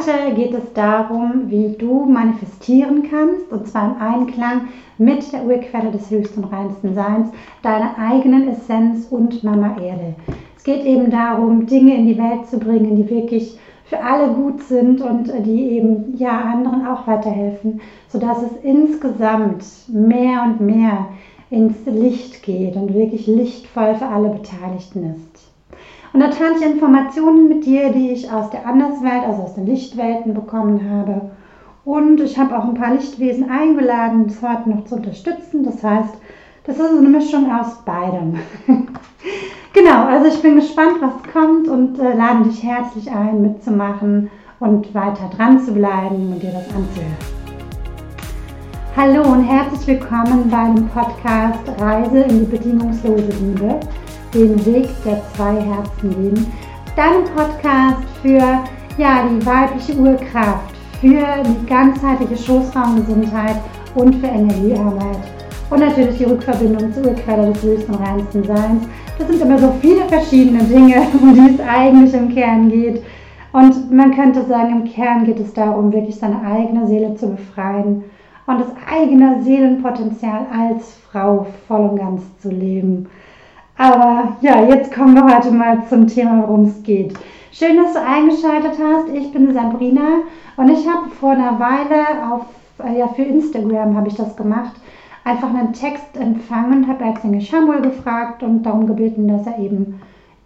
Heute 0.00 0.34
geht 0.34 0.54
es 0.54 0.72
darum, 0.72 1.50
wie 1.50 1.76
du 1.76 2.06
manifestieren 2.06 3.02
kannst, 3.10 3.52
und 3.52 3.68
zwar 3.68 3.84
im 3.84 4.00
Einklang 4.00 4.68
mit 4.96 5.30
der 5.30 5.44
Urquelle 5.44 5.90
des 5.90 6.10
höchsten 6.10 6.44
und 6.44 6.52
reinsten 6.52 6.94
Seins, 6.94 7.28
deiner 7.60 7.98
eigenen 7.98 8.48
Essenz 8.48 9.08
und 9.10 9.44
Mama 9.44 9.76
Erde. 9.78 10.14
Es 10.56 10.64
geht 10.64 10.84
eben 10.86 11.10
darum, 11.10 11.66
Dinge 11.66 11.98
in 11.98 12.06
die 12.06 12.16
Welt 12.16 12.46
zu 12.46 12.58
bringen, 12.58 12.96
die 12.96 13.10
wirklich 13.10 13.58
für 13.84 14.02
alle 14.02 14.32
gut 14.32 14.62
sind 14.62 15.02
und 15.02 15.30
die 15.44 15.72
eben 15.72 16.16
ja 16.16 16.40
anderen 16.40 16.86
auch 16.86 17.06
weiterhelfen, 17.06 17.82
sodass 18.08 18.42
es 18.42 18.56
insgesamt 18.62 19.64
mehr 19.88 20.44
und 20.44 20.62
mehr 20.62 21.08
ins 21.50 21.76
Licht 21.84 22.42
geht 22.42 22.74
und 22.74 22.94
wirklich 22.94 23.26
lichtvoll 23.26 23.96
für 23.96 24.06
alle 24.06 24.30
Beteiligten 24.30 25.14
ist. 25.14 25.49
Und 26.12 26.20
da 26.20 26.28
teile 26.28 26.56
ich 26.56 26.62
Informationen 26.62 27.48
mit 27.48 27.64
dir, 27.64 27.92
die 27.92 28.10
ich 28.10 28.30
aus 28.32 28.50
der 28.50 28.66
Anderswelt, 28.66 29.22
also 29.24 29.42
aus 29.42 29.54
den 29.54 29.66
Lichtwelten 29.66 30.34
bekommen 30.34 30.90
habe. 30.90 31.30
Und 31.84 32.20
ich 32.20 32.36
habe 32.36 32.58
auch 32.58 32.64
ein 32.64 32.74
paar 32.74 32.94
Lichtwesen 32.94 33.48
eingeladen, 33.48 34.26
das 34.26 34.42
heute 34.42 34.70
noch 34.70 34.84
zu 34.86 34.96
unterstützen. 34.96 35.62
Das 35.62 35.82
heißt, 35.84 36.14
das 36.64 36.78
ist 36.78 36.90
eine 36.90 37.08
Mischung 37.08 37.50
aus 37.52 37.76
beidem. 37.84 38.40
genau, 39.72 40.04
also 40.06 40.26
ich 40.26 40.42
bin 40.42 40.56
gespannt, 40.56 40.96
was 41.00 41.32
kommt 41.32 41.68
und 41.68 41.98
äh, 42.00 42.16
lade 42.16 42.44
dich 42.44 42.62
herzlich 42.62 43.10
ein, 43.10 43.40
mitzumachen 43.40 44.30
und 44.58 44.92
weiter 44.92 45.30
dran 45.36 45.60
zu 45.60 45.72
bleiben 45.72 46.32
und 46.32 46.42
dir 46.42 46.50
das 46.50 46.66
anzuhören. 46.74 47.16
Hallo 48.96 49.32
und 49.32 49.44
herzlich 49.44 49.86
willkommen 49.86 50.50
beim 50.50 50.88
Podcast 50.88 51.80
Reise 51.80 52.18
in 52.22 52.40
die 52.40 52.46
bedingungslose 52.46 53.30
Liebe 53.40 53.78
den 54.34 54.64
Weg 54.66 54.88
der 55.04 55.22
zwei 55.34 55.54
Herzen 55.60 56.22
leben. 56.22 56.46
Dein 56.96 57.24
Podcast 57.34 58.06
für 58.22 58.60
ja, 58.98 59.24
die 59.28 59.44
weibliche 59.44 59.94
Urkraft, 59.94 60.74
für 61.00 61.42
die 61.42 61.66
ganzheitliche 61.66 62.36
Schoßraumgesundheit 62.36 63.56
und 63.94 64.14
für 64.16 64.26
Energiearbeit. 64.26 65.18
Und 65.70 65.80
natürlich 65.80 66.18
die 66.18 66.24
Rückverbindung 66.24 66.92
zur 66.92 67.06
Urquelle 67.06 67.52
des 67.52 67.62
höchsten 67.62 67.94
reinsten 67.94 68.44
Seins. 68.44 68.88
Das 69.18 69.28
sind 69.28 69.40
immer 69.40 69.58
so 69.58 69.72
viele 69.80 70.04
verschiedene 70.08 70.64
Dinge, 70.64 71.06
um 71.22 71.34
die 71.34 71.54
es 71.54 71.60
eigentlich 71.60 72.12
im 72.14 72.34
Kern 72.34 72.68
geht. 72.68 73.02
Und 73.52 73.90
man 73.90 74.14
könnte 74.14 74.44
sagen, 74.44 74.82
im 74.82 74.84
Kern 74.84 75.24
geht 75.24 75.40
es 75.40 75.52
darum, 75.52 75.92
wirklich 75.92 76.16
seine 76.16 76.40
eigene 76.42 76.86
Seele 76.86 77.14
zu 77.14 77.30
befreien 77.30 78.04
und 78.46 78.60
das 78.60 78.72
eigene 78.90 79.42
Seelenpotenzial 79.42 80.46
als 80.52 80.98
Frau 81.10 81.46
voll 81.66 81.80
und 81.80 81.96
ganz 81.96 82.22
zu 82.38 82.50
leben. 82.50 83.08
Aber 83.80 84.36
ja, 84.42 84.62
jetzt 84.62 84.92
kommen 84.92 85.14
wir 85.14 85.24
heute 85.24 85.50
mal 85.52 85.82
zum 85.88 86.06
Thema, 86.06 86.42
worum 86.42 86.66
es 86.66 86.82
geht. 86.82 87.14
Schön, 87.50 87.78
dass 87.78 87.94
du 87.94 88.02
eingeschaltet 88.02 88.78
hast. 88.78 89.08
Ich 89.08 89.32
bin 89.32 89.54
Sabrina 89.54 90.18
und 90.58 90.68
ich 90.68 90.86
habe 90.86 91.08
vor 91.08 91.30
einer 91.30 91.58
Weile 91.58 92.30
auf, 92.30 92.42
äh, 92.84 92.98
ja, 92.98 93.08
für 93.08 93.22
Instagram 93.22 93.96
habe 93.96 94.08
ich 94.08 94.16
das 94.16 94.36
gemacht, 94.36 94.72
einfach 95.24 95.48
einen 95.48 95.72
Text 95.72 96.14
empfangen, 96.20 96.88
habe 96.88 97.04
Erzengel 97.04 97.40
Schamuel 97.40 97.80
gefragt 97.80 98.42
und 98.42 98.64
darum 98.64 98.86
gebeten, 98.86 99.28
dass 99.28 99.46
er 99.46 99.58
eben 99.58 99.98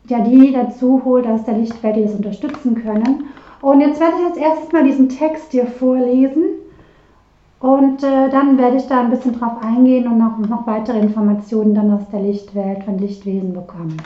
ja 0.06 0.20
die 0.20 0.52
dazu 0.52 1.02
holt 1.04 1.26
aus 1.26 1.42
der 1.42 1.54
Lichtwelt, 1.54 1.96
die 1.96 2.04
das 2.04 2.14
unterstützen 2.14 2.84
können. 2.84 3.24
Und 3.62 3.80
jetzt 3.80 3.98
werde 3.98 4.14
ich 4.20 4.26
als 4.26 4.36
erstes 4.36 4.70
mal 4.70 4.84
diesen 4.84 5.08
Text 5.08 5.52
dir 5.52 5.66
vorlesen 5.66 6.44
und 7.64 8.02
äh, 8.02 8.28
dann 8.28 8.58
werde 8.58 8.76
ich 8.76 8.86
da 8.88 9.00
ein 9.00 9.08
bisschen 9.08 9.40
drauf 9.40 9.52
eingehen 9.62 10.06
und 10.06 10.18
noch, 10.18 10.36
noch 10.36 10.66
weitere 10.66 10.98
Informationen 10.98 11.74
dann 11.74 11.90
aus 11.94 12.06
der 12.12 12.20
Lichtwelt 12.20 12.84
von 12.84 12.98
Lichtwesen 12.98 13.54
bekommen. 13.54 13.96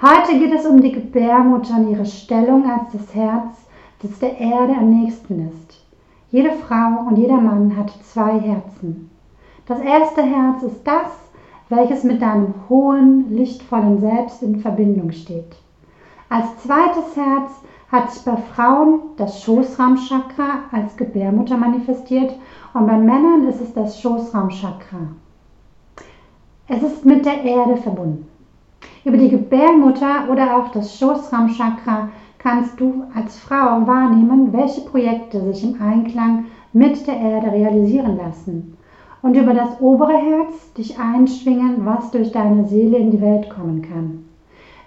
Heute 0.00 0.38
geht 0.38 0.54
es 0.54 0.64
um 0.64 0.80
die 0.80 0.92
Gebärmutter 0.92 1.76
und 1.76 1.90
ihre 1.90 2.06
Stellung 2.06 2.64
als 2.64 2.90
das 2.92 3.14
Herz, 3.14 3.66
das 4.00 4.18
der 4.20 4.40
Erde 4.40 4.72
am 4.78 4.88
nächsten 4.88 5.46
ist. 5.46 5.84
Jede 6.30 6.52
Frau 6.52 7.06
und 7.06 7.18
jeder 7.18 7.38
Mann 7.38 7.76
hat 7.76 7.92
zwei 8.02 8.40
Herzen. 8.40 9.10
Das 9.66 9.80
erste 9.80 10.22
Herz 10.22 10.62
ist 10.62 10.80
das, 10.84 11.10
welches 11.68 12.02
mit 12.02 12.22
deinem 12.22 12.54
hohen, 12.70 13.26
lichtvollen 13.28 14.00
Selbst 14.00 14.42
in 14.42 14.60
Verbindung 14.60 15.12
steht. 15.12 15.54
Als 16.30 16.46
zweites 16.62 17.14
Herz 17.14 17.50
hat 17.90 18.10
sich 18.10 18.24
bei 18.24 18.36
Frauen 18.36 19.00
das 19.16 19.42
Schoßraumchakra 19.42 20.64
als 20.72 20.96
Gebärmutter 20.96 21.56
manifestiert 21.56 22.34
und 22.74 22.86
bei 22.86 22.98
Männern 22.98 23.46
ist 23.48 23.60
es 23.60 23.72
das 23.72 24.00
Schoßraumchakra. 24.00 25.08
Es 26.68 26.82
ist 26.82 27.04
mit 27.06 27.24
der 27.24 27.42
Erde 27.44 27.78
verbunden. 27.78 28.26
Über 29.04 29.16
die 29.16 29.30
Gebärmutter 29.30 30.28
oder 30.30 30.56
auch 30.56 30.70
das 30.72 30.98
Schoßraumchakra 30.98 32.10
kannst 32.38 32.78
du 32.78 33.04
als 33.14 33.38
Frau 33.38 33.86
wahrnehmen, 33.86 34.52
welche 34.52 34.82
Projekte 34.82 35.40
sich 35.40 35.64
im 35.64 35.80
Einklang 35.80 36.44
mit 36.74 37.06
der 37.06 37.16
Erde 37.16 37.52
realisieren 37.52 38.18
lassen. 38.18 38.76
Und 39.22 39.34
über 39.34 39.54
das 39.54 39.80
obere 39.80 40.12
Herz 40.12 40.72
dich 40.74 40.98
einschwingen, 40.98 41.84
was 41.86 42.10
durch 42.10 42.30
deine 42.32 42.66
Seele 42.66 42.98
in 42.98 43.10
die 43.10 43.20
Welt 43.20 43.48
kommen 43.50 43.82
kann. 43.82 44.27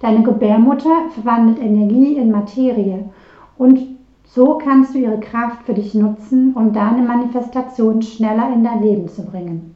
Deine 0.02 0.24
Gebärmutter 0.24 1.10
verwandelt 1.14 1.60
Energie 1.60 2.16
in 2.16 2.32
Materie 2.32 3.10
und 3.58 3.80
so 4.26 4.58
kannst 4.58 4.96
du 4.96 5.00
ihre 5.00 5.20
Kraft 5.20 5.64
für 5.64 5.76
dich 5.76 5.94
nutzen, 5.94 6.54
um 6.56 6.74
deine 6.74 7.04
Manifestation 7.04 8.02
schneller 8.02 8.52
in 8.52 8.64
dein 8.64 8.82
Leben 8.82 9.08
zu 9.08 9.24
bringen. 9.26 9.76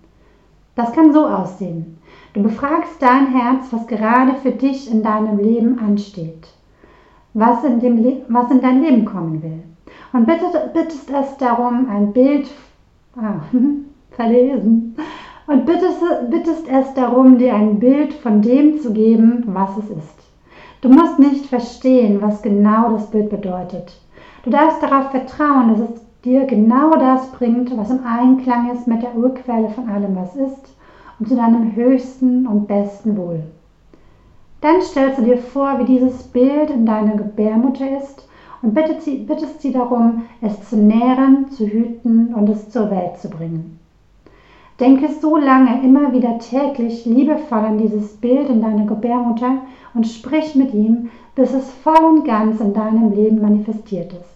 Das 0.73 0.93
kann 0.93 1.13
so 1.13 1.27
aussehen. 1.27 1.97
Du 2.33 2.41
befragst 2.41 3.01
dein 3.01 3.27
Herz, 3.27 3.67
was 3.71 3.85
gerade 3.85 4.33
für 4.35 4.51
dich 4.51 4.91
in 4.91 5.03
deinem 5.03 5.37
Leben 5.37 5.77
ansteht, 5.79 6.47
was 7.33 7.63
in, 7.63 7.79
dem 7.79 8.03
was 8.27 8.49
in 8.49 8.61
dein 8.61 8.81
Leben 8.81 9.05
kommen 9.05 9.43
will. 9.43 9.63
Und 10.11 10.25
bittest, 10.25 10.73
bittest 10.73 11.09
es 11.09 11.37
darum, 11.37 11.87
ein 11.89 12.13
Bild 12.13 12.49
ah, 13.15 13.41
verlesen 14.11 14.95
und 15.47 15.65
bittest, 15.65 15.99
bittest 16.29 16.67
es 16.67 16.93
darum, 16.93 17.37
dir 17.37 17.53
ein 17.53 17.79
Bild 17.79 18.13
von 18.13 18.41
dem 18.41 18.79
zu 18.79 18.93
geben, 18.93 19.43
was 19.47 19.77
es 19.77 19.89
ist. 19.89 20.19
Du 20.81 20.89
musst 20.89 21.19
nicht 21.19 21.45
verstehen, 21.45 22.21
was 22.21 22.41
genau 22.41 22.91
das 22.91 23.09
Bild 23.09 23.29
bedeutet. 23.29 23.99
Du 24.43 24.49
darfst 24.49 24.81
darauf 24.81 25.11
vertrauen, 25.11 25.69
dass 25.69 25.89
es 25.89 26.01
dir 26.23 26.45
genau 26.45 26.91
das 26.97 27.31
bringt, 27.31 27.75
was 27.77 27.91
im 27.91 28.05
Einklang 28.05 28.71
ist 28.71 28.87
mit 28.87 29.01
der 29.01 29.15
Urquelle 29.15 29.69
von 29.69 29.89
allem, 29.89 30.15
was 30.15 30.35
ist, 30.35 30.75
und 31.19 31.29
zu 31.29 31.35
deinem 31.35 31.75
höchsten 31.75 32.45
und 32.45 32.67
besten 32.67 33.15
Wohl. 33.15 33.43
Dann 34.61 34.81
stellst 34.81 35.19
du 35.19 35.23
dir 35.23 35.37
vor, 35.37 35.79
wie 35.79 35.85
dieses 35.85 36.23
Bild 36.23 36.71
in 36.71 36.85
deiner 36.85 37.15
Gebärmutter 37.15 37.85
ist 38.01 38.27
und 38.61 38.73
bittest 38.73 39.03
sie, 39.03 39.17
bittest 39.17 39.61
sie 39.61 39.71
darum, 39.71 40.23
es 40.41 40.69
zu 40.69 40.77
nähren, 40.77 41.49
zu 41.51 41.67
hüten 41.67 42.33
und 42.33 42.49
es 42.49 42.69
zur 42.69 42.89
Welt 42.89 43.17
zu 43.17 43.29
bringen. 43.29 43.79
Denke 44.79 45.07
so 45.09 45.37
lange 45.37 45.81
immer 45.83 46.11
wieder 46.11 46.37
täglich 46.39 47.05
liebevoll 47.05 47.59
an 47.59 47.77
dieses 47.77 48.17
Bild 48.17 48.49
in 48.49 48.61
deiner 48.61 48.85
Gebärmutter 48.85 49.59
und 49.93 50.05
sprich 50.05 50.53
mit 50.55 50.73
ihm, 50.73 51.09
bis 51.33 51.53
es 51.53 51.71
voll 51.71 52.03
und 52.03 52.25
ganz 52.25 52.59
in 52.59 52.73
deinem 52.73 53.11
Leben 53.11 53.41
manifestiert 53.41 54.11
ist. 54.11 54.35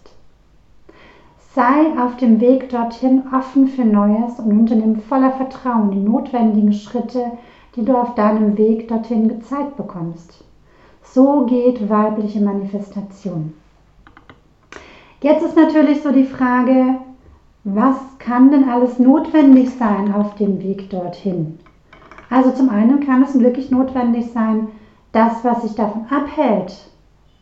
Sei 1.54 2.00
auf 2.02 2.16
dem 2.16 2.40
Weg 2.40 2.70
dorthin 2.70 3.22
offen 3.36 3.66
für 3.68 3.84
Neues 3.84 4.38
und 4.38 4.52
unternimm 4.52 5.00
voller 5.00 5.32
Vertrauen 5.32 5.90
die 5.90 5.98
notwendigen 5.98 6.72
Schritte, 6.72 7.32
die 7.76 7.84
du 7.84 7.94
auf 7.96 8.14
deinem 8.14 8.56
Weg 8.56 8.88
dorthin 8.88 9.28
gezeigt 9.28 9.76
bekommst. 9.76 10.44
So 11.02 11.44
geht 11.46 11.90
weibliche 11.90 12.40
Manifestation. 12.40 13.52
Jetzt 15.22 15.44
ist 15.44 15.56
natürlich 15.56 16.02
so 16.02 16.12
die 16.12 16.24
Frage, 16.24 16.96
was 17.64 17.96
kann 18.18 18.50
denn 18.50 18.68
alles 18.68 18.98
notwendig 18.98 19.70
sein 19.70 20.12
auf 20.14 20.34
dem 20.36 20.62
Weg 20.62 20.90
dorthin? 20.90 21.58
Also 22.30 22.52
zum 22.52 22.70
einen 22.70 23.00
kann 23.00 23.22
es 23.22 23.38
wirklich 23.38 23.70
notwendig 23.70 24.30
sein, 24.32 24.68
das, 25.12 25.44
was 25.44 25.62
sich 25.62 25.74
davon 25.74 26.06
abhält, 26.08 26.90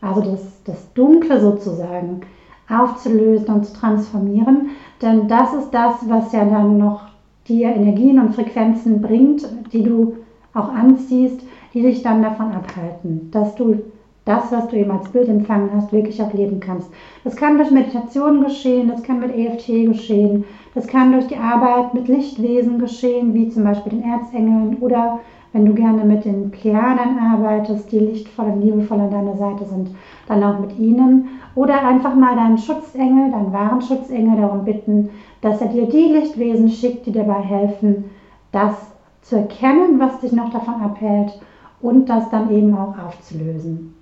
also 0.01 0.23
das, 0.23 0.63
das 0.65 0.93
Dunkle 0.95 1.41
sozusagen, 1.41 2.23
aufzulösen 2.69 3.55
und 3.55 3.67
zu 3.67 3.75
transformieren. 3.75 4.71
Denn 5.03 5.29
das 5.29 5.55
ist 5.55 5.71
das, 5.71 6.09
was 6.09 6.33
ja 6.33 6.45
dann 6.45 6.79
noch 6.79 7.03
dir 7.47 7.69
Energien 7.69 8.19
und 8.19 8.35
Frequenzen 8.35 9.01
bringt, 9.01 9.47
die 9.73 9.83
du 9.83 10.17
auch 10.55 10.69
anziehst, 10.69 11.41
die 11.75 11.83
dich 11.83 12.03
dann 12.03 12.23
davon 12.23 12.53
abhalten, 12.53 13.31
dass 13.31 13.55
du 13.55 13.83
das, 14.29 14.53
was 14.53 14.69
du 14.69 14.77
eben 14.77 14.91
als 14.91 15.09
Bild 15.09 15.29
empfangen 15.29 15.71
hast, 15.75 15.91
wirklich 15.91 16.23
auch 16.23 16.33
leben 16.35 16.61
kannst. 16.61 16.91
Das 17.25 17.35
kann 17.35 17.57
durch 17.57 17.71
Meditation 17.71 18.45
geschehen, 18.45 18.89
das 18.89 19.03
kann 19.03 19.21
mit 19.21 19.35
EFT 19.35 19.67
geschehen, 19.87 20.45
das 20.75 20.87
kann 20.87 21.13
durch 21.13 21.27
die 21.29 21.37
Arbeit 21.37 21.95
mit 21.95 22.09
Lichtwesen 22.09 22.79
geschehen, 22.79 23.33
wie 23.33 23.49
zum 23.49 23.65
Beispiel 23.65 23.93
den 23.93 24.05
Erzengeln 24.05 24.77
oder 24.81 25.21
wenn 25.55 25.65
du 25.65 25.73
gerne 25.73 26.05
mit 26.05 26.27
den 26.27 26.51
Plejadern 26.51 27.19
arbeitest, 27.19 27.91
die 27.91 28.01
lichtvoll 28.01 28.47
und 28.47 28.61
liebevoll 28.61 29.01
an 29.01 29.11
deiner 29.11 29.37
Seite 29.37 29.65
sind, 29.65 29.91
dann 30.27 30.45
auch 30.45 30.61
mit 30.61 30.79
ihnen. 30.79 31.29
Oder 31.55 31.87
einfach 31.87 32.15
mal 32.15 32.37
deinen 32.37 32.59
Schutzengel, 32.59 33.31
deinen 33.31 33.53
wahren 33.53 33.81
Schutzengel 33.81 34.39
darum 34.39 34.67
bitten, 34.67 35.09
dass 35.41 35.63
er 35.63 35.69
dir 35.69 35.87
die 35.87 36.13
Lichtwesen 36.13 36.69
schickt, 36.69 37.07
die 37.07 37.13
dir 37.13 37.25
dabei 37.25 37.41
helfen, 37.41 38.05
das 38.53 38.75
zu 39.23 39.37
erkennen, 39.37 39.99
was 39.99 40.21
dich 40.21 40.33
noch 40.33 40.51
davon 40.51 40.83
abhält 40.83 41.41
und 41.81 42.11
das 42.11 42.29
dann 42.29 42.51
eben 42.51 42.77
auch 42.77 42.95
aufzulösen. 42.99 43.98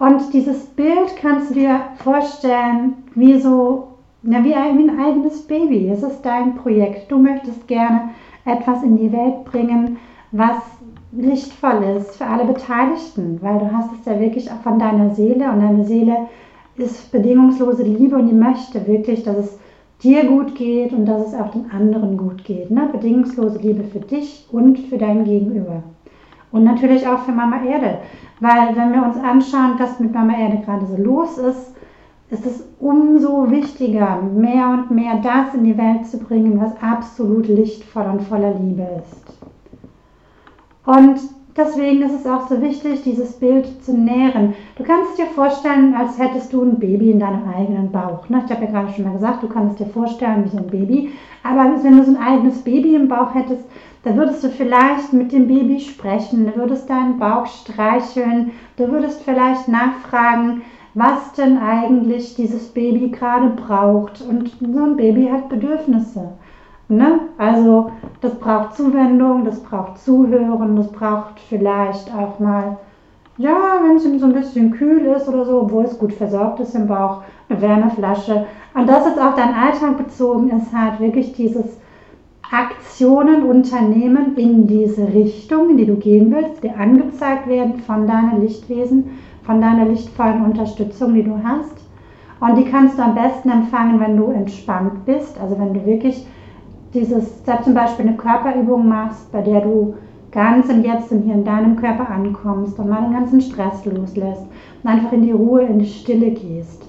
Und 0.00 0.32
dieses 0.32 0.64
Bild 0.64 1.14
kannst 1.20 1.50
du 1.50 1.54
dir 1.54 1.80
vorstellen, 2.02 2.94
wie 3.14 3.38
so, 3.38 3.88
ja, 4.22 4.42
wie 4.42 4.54
ein, 4.54 4.78
wie 4.78 4.88
ein 4.88 4.98
eigenes 4.98 5.42
Baby. 5.42 5.90
Es 5.90 6.02
ist 6.02 6.22
dein 6.22 6.54
Projekt. 6.54 7.12
Du 7.12 7.18
möchtest 7.18 7.68
gerne 7.68 8.08
etwas 8.46 8.82
in 8.82 8.96
die 8.96 9.12
Welt 9.12 9.44
bringen, 9.44 9.98
was 10.32 10.56
lichtvoll 11.12 11.82
ist 11.98 12.16
für 12.16 12.24
alle 12.24 12.46
Beteiligten, 12.46 13.40
weil 13.42 13.58
du 13.58 13.70
hast 13.70 13.90
es 13.92 14.06
ja 14.06 14.18
wirklich 14.18 14.50
auch 14.50 14.62
von 14.62 14.78
deiner 14.78 15.14
Seele 15.14 15.50
und 15.52 15.60
deine 15.60 15.84
Seele 15.84 16.28
ist 16.76 17.12
bedingungslose 17.12 17.82
Liebe 17.82 18.16
und 18.16 18.28
die 18.28 18.34
möchte 18.34 18.86
wirklich, 18.86 19.24
dass 19.24 19.36
es 19.36 19.58
dir 20.02 20.24
gut 20.24 20.54
geht 20.54 20.94
und 20.94 21.04
dass 21.04 21.26
es 21.26 21.34
auch 21.34 21.50
den 21.50 21.70
anderen 21.70 22.16
gut 22.16 22.42
geht. 22.44 22.70
Ne? 22.70 22.88
Bedingungslose 22.90 23.58
Liebe 23.58 23.84
für 23.84 24.00
dich 24.00 24.46
und 24.50 24.78
für 24.78 24.96
dein 24.96 25.24
Gegenüber. 25.24 25.82
Und 26.52 26.64
natürlich 26.64 27.06
auch 27.06 27.20
für 27.20 27.32
Mama 27.32 27.62
Erde. 27.62 27.98
Weil 28.40 28.74
wenn 28.74 28.92
wir 28.92 29.02
uns 29.02 29.16
anschauen, 29.16 29.74
was 29.78 30.00
mit 30.00 30.12
Mama 30.12 30.36
Erde 30.36 30.62
gerade 30.64 30.86
so 30.86 30.96
los 30.96 31.38
ist, 31.38 31.74
ist 32.30 32.46
es 32.46 32.64
umso 32.78 33.50
wichtiger, 33.50 34.22
mehr 34.22 34.68
und 34.68 34.90
mehr 34.90 35.16
das 35.16 35.54
in 35.54 35.64
die 35.64 35.76
Welt 35.76 36.06
zu 36.06 36.18
bringen, 36.18 36.60
was 36.60 36.80
absolut 36.80 37.48
lichtvoll 37.48 38.04
und 38.04 38.22
voller 38.22 38.54
Liebe 38.54 38.86
ist. 38.98 39.40
Und 40.86 41.20
deswegen 41.60 42.02
ist 42.02 42.20
es 42.20 42.26
auch 42.26 42.48
so 42.48 42.60
wichtig, 42.60 43.02
dieses 43.02 43.32
Bild 43.34 43.82
zu 43.84 43.96
nähren. 43.96 44.54
Du 44.76 44.84
kannst 44.84 45.18
dir 45.18 45.26
vorstellen, 45.26 45.94
als 45.94 46.18
hättest 46.18 46.52
du 46.52 46.62
ein 46.62 46.78
Baby 46.78 47.10
in 47.10 47.20
deinem 47.20 47.48
eigenen 47.48 47.90
Bauch. 47.90 48.28
Ne? 48.28 48.42
Ich 48.44 48.52
habe 48.52 48.64
ja 48.64 48.70
gerade 48.70 48.92
schon 48.92 49.04
mal 49.04 49.12
gesagt, 49.12 49.42
du 49.42 49.48
kannst 49.48 49.78
dir 49.78 49.86
vorstellen 49.86 50.44
wie 50.44 50.48
so 50.48 50.58
ein 50.58 50.66
Baby. 50.66 51.10
Aber 51.42 51.72
wenn 51.82 51.96
du 51.96 52.04
so 52.04 52.10
ein 52.10 52.22
eigenes 52.22 52.62
Baby 52.62 52.94
im 52.94 53.08
Bauch 53.08 53.34
hättest, 53.34 53.64
dann 54.02 54.16
würdest 54.16 54.42
du 54.42 54.48
vielleicht 54.48 55.12
mit 55.12 55.32
dem 55.32 55.46
Baby 55.46 55.78
sprechen, 55.78 56.46
du 56.46 56.56
würdest 56.56 56.88
deinen 56.88 57.18
Bauch 57.18 57.46
streicheln, 57.46 58.52
du 58.76 58.90
würdest 58.90 59.22
vielleicht 59.22 59.68
nachfragen, 59.68 60.62
was 60.94 61.32
denn 61.34 61.58
eigentlich 61.58 62.34
dieses 62.34 62.68
Baby 62.68 63.10
gerade 63.10 63.50
braucht. 63.50 64.22
Und 64.22 64.50
so 64.60 64.84
ein 64.84 64.96
Baby 64.96 65.28
hat 65.30 65.48
Bedürfnisse. 65.48 66.32
Ne? 66.90 67.20
Also 67.38 67.92
das 68.20 68.34
braucht 68.34 68.74
Zuwendung, 68.74 69.44
das 69.44 69.60
braucht 69.60 69.98
Zuhören, 69.98 70.74
das 70.74 70.90
braucht 70.90 71.38
vielleicht 71.48 72.12
auch 72.12 72.40
mal, 72.40 72.78
ja, 73.38 73.78
wenn 73.84 73.96
es 73.96 74.04
ihm 74.04 74.18
so 74.18 74.26
ein 74.26 74.32
bisschen 74.32 74.72
kühl 74.72 75.06
ist 75.06 75.28
oder 75.28 75.44
so, 75.44 75.62
obwohl 75.62 75.84
es 75.84 75.96
gut 75.98 76.12
versorgt 76.12 76.58
ist 76.58 76.74
im 76.74 76.88
Bauch, 76.88 77.22
eine 77.48 77.62
Wärmeflasche. 77.62 78.46
Und 78.74 78.88
das 78.88 79.06
ist 79.06 79.20
auch 79.20 79.36
dein 79.36 79.54
Alltag 79.54 79.98
bezogen, 79.98 80.50
ist 80.50 80.74
halt 80.74 80.98
wirklich 80.98 81.32
dieses 81.32 81.78
Aktionen 82.50 83.44
unternehmen 83.44 84.36
in 84.36 84.66
diese 84.66 85.06
Richtung, 85.14 85.70
in 85.70 85.76
die 85.76 85.86
du 85.86 85.94
gehen 85.94 86.34
willst, 86.34 86.64
die 86.64 86.70
angezeigt 86.70 87.46
werden 87.46 87.78
von 87.78 88.08
deinen 88.08 88.40
Lichtwesen, 88.40 89.10
von 89.44 89.60
deiner 89.60 89.84
lichtvollen 89.84 90.44
Unterstützung, 90.44 91.14
die 91.14 91.22
du 91.22 91.40
hast. 91.44 91.76
Und 92.40 92.56
die 92.56 92.64
kannst 92.64 92.98
du 92.98 93.02
am 93.02 93.14
besten 93.14 93.48
empfangen, 93.48 94.00
wenn 94.00 94.16
du 94.16 94.32
entspannt 94.32 95.06
bist, 95.06 95.38
also 95.40 95.56
wenn 95.56 95.72
du 95.72 95.86
wirklich 95.86 96.26
dieses, 96.94 97.42
da 97.44 97.62
zum 97.62 97.74
Beispiel 97.74 98.08
eine 98.08 98.16
Körperübung 98.16 98.88
machst, 98.88 99.30
bei 99.32 99.42
der 99.42 99.60
du 99.60 99.94
ganz 100.32 100.68
im 100.68 100.84
Jetzt 100.84 101.10
und 101.10 101.22
hier 101.22 101.34
in 101.34 101.44
deinem 101.44 101.76
Körper 101.76 102.08
ankommst 102.08 102.78
und 102.78 102.88
mal 102.88 103.02
den 103.02 103.12
ganzen 103.12 103.40
Stress 103.40 103.84
loslässt 103.84 104.46
und 104.82 104.90
einfach 104.90 105.12
in 105.12 105.22
die 105.22 105.32
Ruhe, 105.32 105.62
in 105.62 105.78
die 105.78 105.86
Stille 105.86 106.30
gehst. 106.30 106.84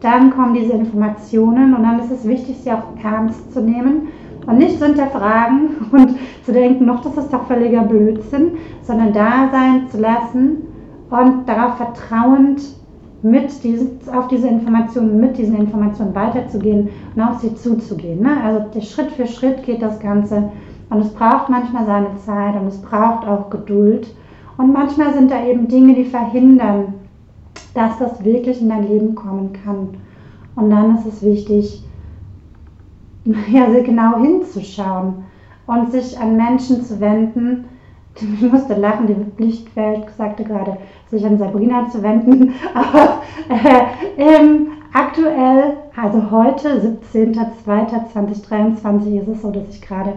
Dann 0.00 0.30
kommen 0.30 0.54
diese 0.54 0.72
Informationen 0.72 1.74
und 1.74 1.82
dann 1.82 2.00
ist 2.00 2.10
es 2.10 2.26
wichtig, 2.26 2.56
sie 2.58 2.72
auch 2.72 2.84
ernst 3.02 3.52
zu 3.52 3.60
nehmen 3.60 4.08
und 4.46 4.58
nicht 4.58 4.78
zu 4.78 4.86
hinterfragen 4.86 5.70
und 5.92 6.16
zu 6.44 6.52
denken, 6.52 6.86
noch 6.86 7.02
das 7.02 7.16
ist 7.16 7.32
doch 7.32 7.46
völliger 7.46 7.82
Blödsinn, 7.82 8.52
sondern 8.82 9.12
da 9.12 9.48
sein 9.50 9.88
zu 9.90 9.98
lassen 9.98 10.62
und 11.10 11.48
darauf 11.48 11.76
vertrauend 11.76 12.62
mit 13.30 13.64
diesen, 13.64 13.98
auf 14.12 14.28
diese 14.28 14.46
Informationen, 14.46 15.20
mit 15.20 15.36
diesen 15.36 15.56
Informationen 15.56 16.14
weiterzugehen 16.14 16.88
und 17.14 17.22
auf 17.22 17.40
sie 17.40 17.54
zuzugehen. 17.54 18.22
Ne? 18.22 18.40
Also 18.42 18.80
Schritt 18.80 19.10
für 19.10 19.26
Schritt 19.26 19.64
geht 19.64 19.82
das 19.82 19.98
Ganze 19.98 20.50
und 20.90 21.00
es 21.00 21.08
braucht 21.12 21.48
manchmal 21.48 21.86
seine 21.86 22.16
Zeit 22.24 22.54
und 22.54 22.68
es 22.68 22.80
braucht 22.80 23.26
auch 23.26 23.50
Geduld. 23.50 24.06
Und 24.56 24.72
manchmal 24.72 25.12
sind 25.12 25.30
da 25.30 25.44
eben 25.44 25.66
Dinge, 25.66 25.94
die 25.94 26.04
verhindern, 26.04 26.94
dass 27.74 27.98
das 27.98 28.24
wirklich 28.24 28.62
in 28.62 28.68
dein 28.68 28.88
Leben 28.88 29.14
kommen 29.16 29.52
kann. 29.64 29.88
Und 30.54 30.70
dann 30.70 30.96
ist 30.96 31.06
es 31.06 31.22
wichtig, 31.22 31.84
ja, 33.52 33.66
genau 33.82 34.18
hinzuschauen 34.22 35.24
und 35.66 35.90
sich 35.90 36.16
an 36.18 36.36
Menschen 36.36 36.82
zu 36.82 37.00
wenden, 37.00 37.64
ich 38.20 38.52
musste 38.52 38.74
lachen, 38.74 39.06
die 39.06 39.14
Lichtwelt 39.42 40.10
sagte 40.16 40.44
gerade, 40.44 40.76
sich 41.10 41.24
an 41.24 41.38
Sabrina 41.38 41.88
zu 41.88 42.02
wenden. 42.02 42.52
Aber 42.74 43.22
äh, 43.48 43.84
ähm, 44.16 44.72
aktuell, 44.92 45.78
also 46.00 46.30
heute, 46.30 46.98
17.02.2023, 47.12 49.20
ist 49.20 49.28
es 49.28 49.42
so, 49.42 49.50
dass 49.50 49.68
ich 49.70 49.82
gerade 49.82 50.12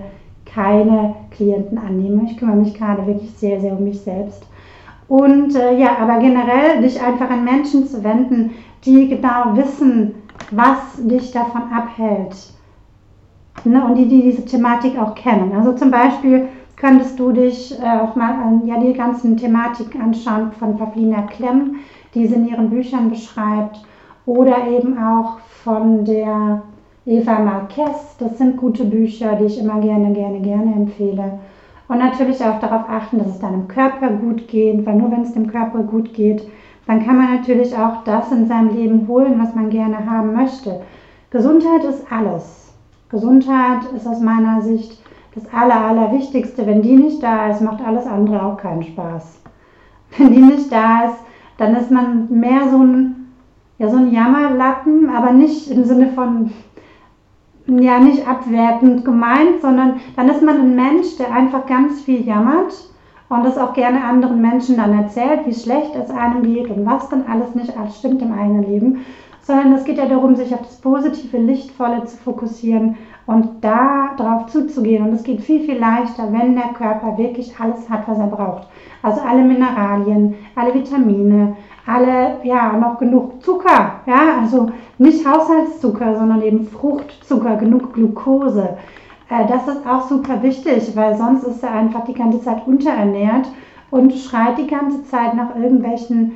keine 0.46 1.16
Klienten 1.32 1.78
annehme. 1.78 2.24
Ich 2.26 2.38
kümmere 2.38 2.58
mich 2.58 2.74
gerade 2.74 3.06
wirklich 3.06 3.32
sehr, 3.32 3.60
sehr 3.62 3.74
um 3.74 3.84
mich 3.84 4.00
selbst. 4.02 4.44
Und 5.08 5.56
äh, 5.56 5.78
ja, 5.78 5.98
aber 6.00 6.20
generell 6.20 6.82
dich 6.82 7.02
einfach 7.02 7.30
an 7.30 7.44
Menschen 7.44 7.86
zu 7.88 8.04
wenden, 8.04 8.52
die 8.86 9.10
genau 9.10 9.56
wissen, 9.56 10.16
was 10.52 10.78
dich 10.98 11.32
davon 11.32 11.64
abhält. 11.74 12.36
Ne? 13.66 13.84
Und 13.84 13.96
die, 13.96 14.08
die 14.08 14.22
diese 14.22 14.46
Thematik 14.46 14.98
auch 15.00 15.16
kennen. 15.16 15.52
Also 15.56 15.74
zum 15.74 15.90
Beispiel 15.92 16.48
könntest 16.80 17.20
du 17.20 17.32
dich 17.32 17.78
äh, 17.80 18.00
auch 18.00 18.16
mal 18.16 18.34
an 18.34 18.66
ja, 18.66 18.80
die 18.80 18.94
ganzen 18.94 19.38
Thematiken 19.38 20.02
anschauen 20.02 20.52
von 20.54 20.78
Pavlina 20.78 21.24
Klemm, 21.24 21.76
die 22.16 22.26
sie 22.26 22.36
in 22.36 22.48
ihren 22.48 22.70
Büchern 22.70 23.10
beschreibt, 23.10 23.82
oder 24.26 24.68
eben 24.68 24.98
auch 24.98 25.40
von 25.64 26.06
der 26.06 26.62
Eva 27.06 27.40
Marquez. 27.40 28.16
Das 28.20 28.38
sind 28.38 28.58
gute 28.58 28.86
Bücher, 28.86 29.36
die 29.36 29.46
ich 29.46 29.60
immer 29.60 29.80
gerne, 29.82 30.14
gerne, 30.14 30.40
gerne 30.40 30.74
empfehle. 30.74 31.40
Und 31.88 31.98
natürlich 31.98 32.44
auch 32.44 32.60
darauf 32.60 32.88
achten, 32.88 33.18
dass 33.18 33.28
es 33.28 33.40
deinem 33.40 33.68
Körper 33.68 34.10
gut 34.12 34.48
geht, 34.48 34.86
weil 34.86 34.96
nur 34.96 35.12
wenn 35.12 35.24
es 35.24 35.34
dem 35.34 35.48
Körper 35.48 35.80
gut 35.80 36.14
geht, 36.14 36.48
dann 36.86 37.04
kann 37.04 37.18
man 37.18 37.36
natürlich 37.36 37.76
auch 37.76 38.04
das 38.04 38.32
in 38.32 38.48
seinem 38.48 38.76
Leben 38.76 39.08
holen, 39.08 39.40
was 39.40 39.56
man 39.56 39.70
gerne 39.70 40.06
haben 40.10 40.34
möchte. 40.34 40.82
Gesundheit 41.32 41.84
ist 41.84 42.12
alles. 42.12 42.74
Gesundheit 43.10 43.80
ist 43.96 44.08
aus 44.08 44.20
meiner 44.20 44.62
Sicht 44.62 45.02
das 45.36 45.44
Aller, 45.54 45.82
Allerwichtigste. 45.86 46.66
Wenn 46.66 46.82
die 46.82 46.96
nicht 46.96 47.22
da 47.22 47.50
ist, 47.50 47.62
macht 47.62 47.86
alles 47.86 48.06
andere 48.06 48.44
auch 48.44 48.58
keinen 48.58 48.84
Spaß. 48.84 49.42
Wenn 50.18 50.34
die 50.34 50.42
nicht 50.42 50.72
da 50.72 51.06
ist, 51.06 51.20
dann 51.58 51.76
ist 51.76 51.92
man 51.92 52.28
mehr 52.30 52.70
so 52.72 52.78
ein, 52.78 53.34
ja, 53.78 53.90
so 53.90 53.98
ein 53.98 54.12
Jammerlappen, 54.12 55.10
aber 55.10 55.32
nicht 55.32 55.70
im 55.70 55.84
Sinne 55.84 56.08
von, 56.14 56.52
ja, 57.68 58.00
nicht 58.00 58.28
abwertend 58.28 59.06
gemeint, 59.06 59.62
sondern 59.62 60.00
dann 60.16 60.30
ist 60.30 60.42
man 60.42 60.56
ein 60.56 60.76
Mensch, 60.76 61.18
der 61.18 61.32
einfach 61.32 61.66
ganz 61.68 62.02
viel 62.02 62.26
jammert 62.26 62.74
und 63.30 63.46
das 63.46 63.58
auch 63.58 63.74
gerne 63.74 64.04
anderen 64.04 64.42
Menschen 64.42 64.78
dann 64.78 64.98
erzählt, 64.98 65.42
wie 65.46 65.54
schlecht 65.54 65.96
es 65.96 66.10
einem 66.10 66.44
geht 66.44 66.70
und 66.70 66.86
was 66.86 67.10
dann 67.10 67.26
alles 67.32 67.54
nicht 67.54 67.74
stimmt 67.98 68.22
im 68.22 68.34
eigenen 68.34 68.64
Leben, 68.64 69.06
sondern 69.42 69.74
es 69.74 69.84
geht 69.84 69.98
ja 69.98 70.08
darum, 70.08 70.36
sich 70.36 70.54
auf 70.54 70.62
das 70.62 70.82
positive, 70.82 71.38
lichtvolle 71.38 72.06
zu 72.06 72.18
fokussieren 72.18 72.98
und 73.30 73.48
da 73.62 74.16
drauf 74.18 74.48
zuzugehen. 74.48 75.06
Und 75.06 75.14
es 75.14 75.22
geht 75.22 75.42
viel, 75.42 75.60
viel 75.60 75.78
leichter, 75.78 76.34
wenn 76.34 76.56
der 76.56 76.70
Körper 76.70 77.16
wirklich 77.16 77.54
alles 77.60 77.88
hat, 77.88 78.08
was 78.08 78.18
er 78.18 78.26
braucht. 78.26 78.68
Also 79.04 79.22
alle 79.22 79.44
Mineralien, 79.44 80.34
alle 80.56 80.74
Vitamine, 80.74 81.56
alle, 81.86 82.38
ja, 82.42 82.74
noch 82.74 82.98
genug 82.98 83.44
Zucker, 83.44 84.02
ja, 84.08 84.40
also 84.42 84.72
nicht 84.98 85.28
Haushaltszucker, 85.28 86.18
sondern 86.18 86.42
eben 86.42 86.66
Fruchtzucker, 86.66 87.58
genug 87.58 87.94
Glucose. 87.94 88.78
Äh, 89.30 89.46
das 89.48 89.68
ist 89.68 89.86
auch 89.88 90.08
super 90.10 90.42
wichtig, 90.42 90.96
weil 90.96 91.16
sonst 91.16 91.44
ist 91.44 91.62
er 91.62 91.74
einfach 91.74 92.06
die 92.06 92.16
ganze 92.16 92.42
Zeit 92.42 92.66
unterernährt 92.66 93.48
und 93.92 94.12
schreit 94.12 94.58
die 94.58 94.68
ganze 94.68 95.04
Zeit 95.06 95.36
nach 95.36 95.56
irgendwelchen 95.56 96.32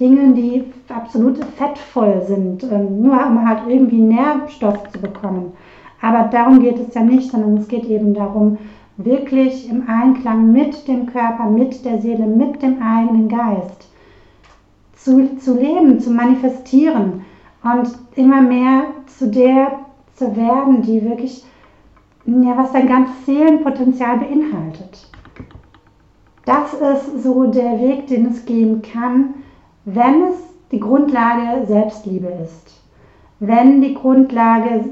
Dingen, 0.00 0.34
die 0.34 0.64
absolut 0.88 1.44
fettvoll 1.56 2.22
sind, 2.26 2.62
ähm, 2.62 3.02
nur 3.02 3.18
um 3.26 3.46
halt 3.46 3.60
irgendwie 3.68 4.00
Nährstoff 4.00 4.90
zu 4.90 4.98
bekommen. 4.98 5.52
Aber 6.00 6.24
darum 6.24 6.60
geht 6.60 6.78
es 6.78 6.94
ja 6.94 7.02
nicht, 7.02 7.30
sondern 7.30 7.56
es 7.56 7.68
geht 7.68 7.84
eben 7.84 8.14
darum, 8.14 8.58
wirklich 8.96 9.68
im 9.68 9.88
Einklang 9.88 10.52
mit 10.52 10.86
dem 10.88 11.06
Körper, 11.06 11.48
mit 11.50 11.84
der 11.84 12.00
Seele, 12.00 12.26
mit 12.26 12.62
dem 12.62 12.82
eigenen 12.82 13.28
Geist 13.28 13.88
zu, 14.94 15.36
zu 15.38 15.54
leben, 15.54 16.00
zu 16.00 16.10
manifestieren 16.10 17.24
und 17.62 17.90
immer 18.16 18.42
mehr 18.42 18.82
zu 19.06 19.30
der 19.30 19.72
zu 20.14 20.36
werden, 20.36 20.82
die 20.82 21.04
wirklich, 21.04 21.44
ja, 22.26 22.56
was 22.56 22.72
dein 22.72 22.88
ganzes 22.88 23.24
Seelenpotenzial 23.24 24.18
beinhaltet. 24.18 25.08
Das 26.44 26.72
ist 26.74 27.22
so 27.22 27.44
der 27.44 27.78
Weg, 27.80 28.08
den 28.08 28.26
es 28.26 28.44
gehen 28.44 28.82
kann, 28.82 29.34
wenn 29.84 30.22
es 30.24 30.36
die 30.72 30.80
Grundlage 30.80 31.66
Selbstliebe 31.66 32.28
ist. 32.42 32.82
Wenn 33.38 33.80
die 33.80 33.94
Grundlage 33.94 34.86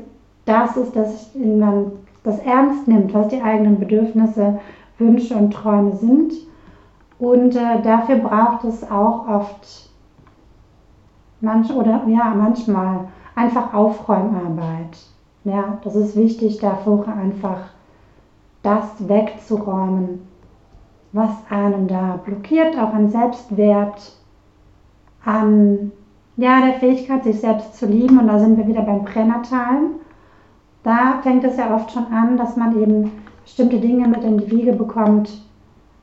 das 0.47 0.77
ist, 0.77 0.97
dass 0.97 1.35
man 1.35 1.93
das 2.25 2.39
ernst 2.39 2.89
nimmt, 2.89 3.13
was 3.13 3.29
die 3.29 3.43
eigenen 3.43 3.79
Bedürfnisse, 3.79 4.59
Wünsche 4.99 5.37
und 5.37 5.53
Träume 5.53 5.95
sind. 5.97 6.33
Und 7.19 7.55
äh, 7.57 7.83
dafür 7.83 8.17
braucht 8.17 8.65
es 8.65 8.89
auch 8.91 9.29
oft 9.29 9.91
manch, 11.41 11.73
oder 11.73 12.03
ja, 12.07 12.35
manchmal 12.35 13.09
einfach 13.35 13.75
Aufräumarbeit. 13.75 14.99
Ja, 15.45 15.79
das 15.85 15.95
ist 15.95 16.17
wichtig, 16.17 16.59
da 16.59 16.75
vorher 16.75 17.15
einfach 17.15 17.69
das 18.63 19.09
wegzuräumen, 19.09 20.27
was 21.13 21.31
einem 21.51 21.87
da 21.87 22.19
blockiert, 22.25 22.77
auch 22.77 22.93
an 22.93 23.09
Selbstwert, 23.09 24.13
an 25.25 25.93
ja, 26.37 26.61
der 26.61 26.75
Fähigkeit, 26.75 27.25
sich 27.25 27.41
selbst 27.41 27.77
zu 27.77 27.87
lieben. 27.87 28.19
Und 28.19 28.27
da 28.27 28.39
sind 28.39 28.57
wir 28.57 28.67
wieder 28.67 28.83
beim 28.83 29.05
Pränatalen. 29.05 30.06
Da 30.87 31.19
fängt 31.21 31.43
es 31.43 31.57
ja 31.57 31.75
oft 31.75 31.91
schon 31.91 32.07
an, 32.13 32.37
dass 32.37 32.57
man 32.57 32.81
eben 32.81 33.11
bestimmte 33.43 33.81
Dinge 33.81 34.07
mit 34.07 34.23
in 34.23 34.39
die 34.39 34.49
Wiege 34.53 34.73
bekommt, 34.73 35.29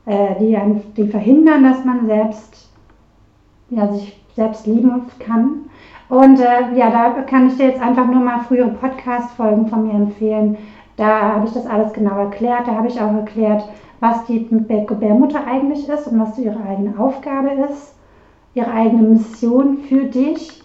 äh, 0.04 0.34
die, 0.38 0.54
einen, 0.54 0.82
die 0.94 1.08
verhindern, 1.08 1.64
dass 1.64 1.86
man 1.86 2.06
selbst 2.06 2.70
ja, 3.70 3.90
sich 3.90 4.20
selbst 4.36 4.66
lieben 4.66 5.06
kann. 5.20 5.70
Und 6.10 6.38
äh, 6.38 6.76
ja, 6.76 6.90
da 6.90 7.22
kann 7.22 7.46
ich 7.46 7.56
dir 7.56 7.68
jetzt 7.68 7.80
einfach 7.80 8.06
nur 8.06 8.20
mal 8.20 8.40
frühere 8.40 8.72
Podcast-Folgen 8.72 9.68
von 9.68 9.86
mir 9.86 9.94
empfehlen. 9.94 10.58
Da 10.98 11.34
habe 11.36 11.46
ich 11.46 11.54
das 11.54 11.66
alles 11.66 11.94
genau 11.94 12.18
erklärt. 12.18 12.68
Da 12.68 12.74
habe 12.74 12.88
ich 12.88 13.00
auch 13.00 13.14
erklärt, 13.14 13.66
was 14.00 14.26
die 14.26 14.46
Gebärmutter 14.46 15.46
eigentlich 15.46 15.88
ist 15.88 16.08
und 16.08 16.20
was 16.20 16.38
ihre 16.38 16.62
eigene 16.62 16.98
Aufgabe 16.98 17.52
ist, 17.70 17.94
ihre 18.52 18.70
eigene 18.70 19.08
Mission 19.08 19.78
für 19.78 20.04
dich. 20.04 20.62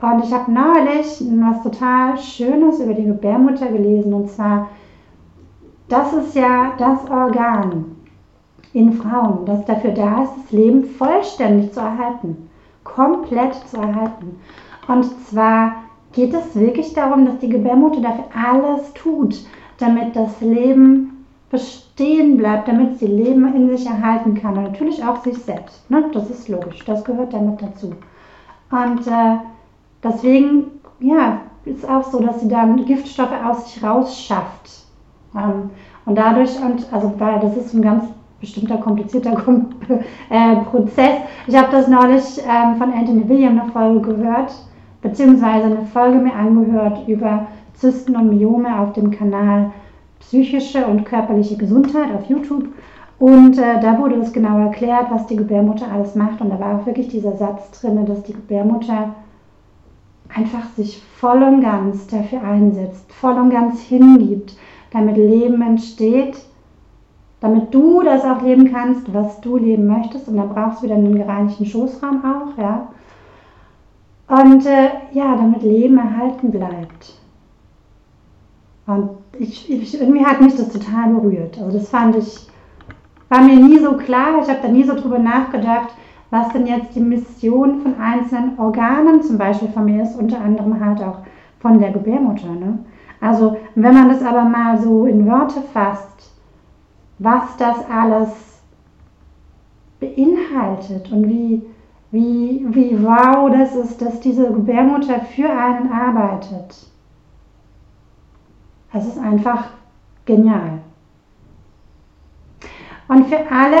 Und 0.00 0.24
ich 0.24 0.32
habe 0.32 0.50
neulich 0.50 1.22
was 1.40 1.62
total 1.62 2.16
Schönes 2.18 2.78
über 2.80 2.94
die 2.94 3.04
Gebärmutter 3.04 3.66
gelesen. 3.66 4.14
Und 4.14 4.30
zwar, 4.30 4.68
das 5.88 6.12
ist 6.12 6.36
ja 6.36 6.72
das 6.78 7.10
Organ 7.10 7.96
in 8.72 8.92
Frauen, 8.92 9.44
das 9.44 9.64
dafür 9.64 9.90
da 9.90 10.22
ist, 10.22 10.32
das 10.44 10.52
Leben 10.52 10.84
vollständig 10.84 11.72
zu 11.72 11.80
erhalten, 11.80 12.48
komplett 12.84 13.54
zu 13.66 13.78
erhalten. 13.78 14.38
Und 14.86 15.04
zwar 15.26 15.72
geht 16.12 16.32
es 16.32 16.54
wirklich 16.54 16.92
darum, 16.92 17.26
dass 17.26 17.38
die 17.38 17.48
Gebärmutter 17.48 18.00
dafür 18.00 18.24
alles 18.34 18.92
tut, 18.94 19.44
damit 19.78 20.14
das 20.14 20.40
Leben 20.40 21.26
bestehen 21.50 22.36
bleibt, 22.36 22.68
damit 22.68 22.98
sie 22.98 23.06
Leben 23.06 23.52
in 23.54 23.76
sich 23.76 23.86
erhalten 23.86 24.34
kann. 24.34 24.56
Und 24.58 24.64
natürlich 24.64 25.02
auch 25.04 25.22
sich 25.24 25.38
selbst. 25.38 25.90
Ne? 25.90 26.04
Das 26.12 26.30
ist 26.30 26.48
logisch, 26.48 26.84
das 26.84 27.04
gehört 27.04 27.32
damit 27.32 27.60
dazu. 27.62 27.94
Und 28.70 29.06
äh, 29.06 29.38
deswegen, 30.02 30.64
ja, 31.00 31.40
ist 31.64 31.88
auch 31.88 32.04
so, 32.04 32.20
dass 32.20 32.40
sie 32.40 32.48
dann 32.48 32.84
Giftstoffe 32.84 33.44
aus 33.44 33.72
sich 33.72 33.82
rausschafft. 33.82 34.84
Ähm, 35.34 35.70
und 36.06 36.16
dadurch, 36.16 36.58
und 36.62 36.86
also 36.92 37.12
weil 37.18 37.38
das 37.40 37.56
ist 37.56 37.74
ein 37.74 37.82
ganz 37.82 38.04
bestimmter 38.40 38.78
komplizierter 38.78 39.32
äh, 40.30 40.56
Prozess. 40.70 41.18
Ich 41.46 41.56
habe 41.56 41.68
das 41.70 41.88
neulich 41.88 42.38
ähm, 42.38 42.76
von 42.76 42.92
Anthony 42.92 43.28
William 43.28 43.60
eine 43.60 43.70
Folge 43.72 44.14
gehört, 44.14 44.54
beziehungsweise 45.02 45.66
eine 45.66 45.84
Folge 45.86 46.18
mir 46.18 46.34
angehört 46.34 47.06
über 47.08 47.46
Zysten 47.74 48.16
und 48.16 48.30
Myome 48.36 48.78
auf 48.78 48.92
dem 48.92 49.10
Kanal 49.10 49.70
Psychische 50.20 50.86
und 50.86 51.04
körperliche 51.04 51.56
Gesundheit 51.56 52.12
auf 52.14 52.28
YouTube. 52.28 52.68
Und 53.18 53.58
äh, 53.58 53.80
da 53.80 53.98
wurde 53.98 54.16
es 54.16 54.32
genau 54.32 54.58
erklärt, 54.60 55.06
was 55.10 55.26
die 55.26 55.36
Gebärmutter 55.36 55.86
alles 55.92 56.14
macht. 56.14 56.40
Und 56.40 56.50
da 56.50 56.60
war 56.60 56.78
auch 56.78 56.86
wirklich 56.86 57.08
dieser 57.08 57.36
Satz 57.36 57.80
drin, 57.80 58.04
dass 58.06 58.22
die 58.22 58.32
Gebärmutter 58.32 59.14
einfach 60.34 60.68
sich 60.76 61.02
voll 61.16 61.42
und 61.42 61.62
ganz 61.62 62.06
dafür 62.06 62.42
einsetzt, 62.42 63.12
voll 63.12 63.34
und 63.34 63.50
ganz 63.50 63.80
hingibt, 63.80 64.56
damit 64.90 65.16
Leben 65.16 65.62
entsteht 65.62 66.36
damit 67.40 67.72
du 67.72 68.02
das 68.02 68.24
auch 68.24 68.42
leben 68.42 68.72
kannst, 68.72 69.12
was 69.14 69.40
du 69.40 69.56
leben 69.56 69.86
möchtest. 69.86 70.28
Und 70.28 70.36
dann 70.36 70.48
brauchst 70.48 70.80
du 70.80 70.86
wieder 70.86 70.96
einen 70.96 71.16
gereinigten 71.16 71.66
Schoßraum 71.66 72.22
auch, 72.24 72.58
ja. 72.60 72.88
Und 74.28 74.66
äh, 74.66 74.90
ja, 75.12 75.36
damit 75.36 75.62
Leben 75.62 75.96
erhalten 75.98 76.50
bleibt. 76.50 77.14
Und 78.86 79.10
ich, 79.38 79.70
ich, 79.70 80.00
irgendwie 80.00 80.24
hat 80.24 80.40
mich 80.40 80.56
das 80.56 80.70
total 80.70 81.10
berührt. 81.14 81.58
Also 81.58 81.78
das 81.78 81.88
fand 81.88 82.16
ich, 82.16 82.48
war 83.28 83.42
mir 83.42 83.56
nie 83.56 83.78
so 83.78 83.92
klar. 83.96 84.40
Ich 84.42 84.48
habe 84.48 84.60
da 84.62 84.68
nie 84.68 84.84
so 84.84 84.94
drüber 84.94 85.18
nachgedacht, 85.18 85.90
was 86.30 86.48
denn 86.50 86.66
jetzt 86.66 86.94
die 86.94 87.00
Mission 87.00 87.80
von 87.80 87.98
einzelnen 88.00 88.58
Organen 88.58 89.22
zum 89.22 89.38
Beispiel 89.38 89.68
von 89.68 89.86
mir 89.86 90.02
ist, 90.02 90.18
unter 90.18 90.40
anderem 90.40 90.84
halt 90.84 91.02
auch 91.02 91.18
von 91.60 91.78
der 91.78 91.92
Gebärmutter. 91.92 92.48
Ne? 92.48 92.78
Also 93.20 93.56
wenn 93.74 93.94
man 93.94 94.08
das 94.08 94.22
aber 94.22 94.44
mal 94.44 94.78
so 94.78 95.06
in 95.06 95.26
Worte 95.26 95.62
fasst, 95.72 96.32
was 97.18 97.56
das 97.56 97.78
alles 97.90 98.60
beinhaltet 99.98 101.10
und 101.10 101.28
wie, 101.28 101.62
wie, 102.10 102.64
wie 102.70 103.02
wow 103.02 103.50
das 103.50 103.74
ist, 103.74 104.00
dass 104.00 104.20
diese 104.20 104.52
Gebärmutter 104.52 105.20
für 105.20 105.50
einen 105.50 105.90
arbeitet. 105.90 106.86
Es 108.92 109.06
ist 109.06 109.18
einfach 109.18 109.70
genial. 110.24 110.78
Und 113.08 113.26
für 113.26 113.38
alle, 113.50 113.80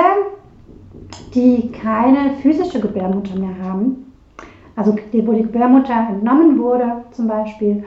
die 1.34 1.70
keine 1.72 2.34
physische 2.42 2.80
Gebärmutter 2.80 3.38
mehr 3.38 3.54
haben, 3.62 4.12
also 4.76 4.94
die, 5.12 5.26
wo 5.26 5.32
die 5.32 5.42
Gebärmutter 5.42 6.06
entnommen 6.08 6.58
wurde 6.58 7.04
zum 7.10 7.26
Beispiel, 7.26 7.84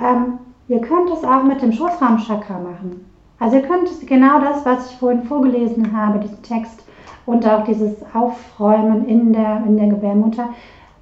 ähm, 0.00 0.38
ihr 0.66 0.80
könnt 0.80 1.10
es 1.10 1.24
auch 1.24 1.44
mit 1.44 1.62
dem 1.62 1.72
Schoßraumchakra 1.72 2.58
machen. 2.58 3.04
Also 3.38 3.56
ihr 3.56 3.62
könnt 3.62 3.88
genau 4.06 4.40
das, 4.40 4.66
was 4.66 4.90
ich 4.90 4.96
vorhin 4.96 5.22
vorgelesen 5.22 5.96
habe, 5.96 6.18
diesen 6.18 6.42
Text 6.42 6.82
und 7.24 7.46
auch 7.46 7.64
dieses 7.64 7.94
Aufräumen 8.14 9.06
in 9.06 9.32
der, 9.32 9.62
in 9.64 9.76
der 9.76 9.88
Gebärmutter, 9.88 10.48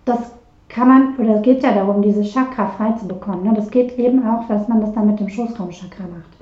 das 0.04 0.32
kann 0.68 0.88
man, 0.88 1.16
oder 1.16 1.36
es 1.36 1.42
geht 1.42 1.62
ja 1.62 1.72
darum, 1.72 2.02
diese 2.02 2.22
Chakra 2.22 2.66
frei 2.66 2.92
zu 2.92 3.08
bekommen. 3.08 3.44
Ne? 3.44 3.54
Das 3.54 3.70
geht 3.70 3.98
eben 3.98 4.26
auch, 4.28 4.46
dass 4.48 4.68
man 4.68 4.80
das 4.80 4.92
dann 4.92 5.06
mit 5.06 5.18
dem 5.18 5.28
Schoßraumchakra 5.28 6.02
macht. 6.02 6.36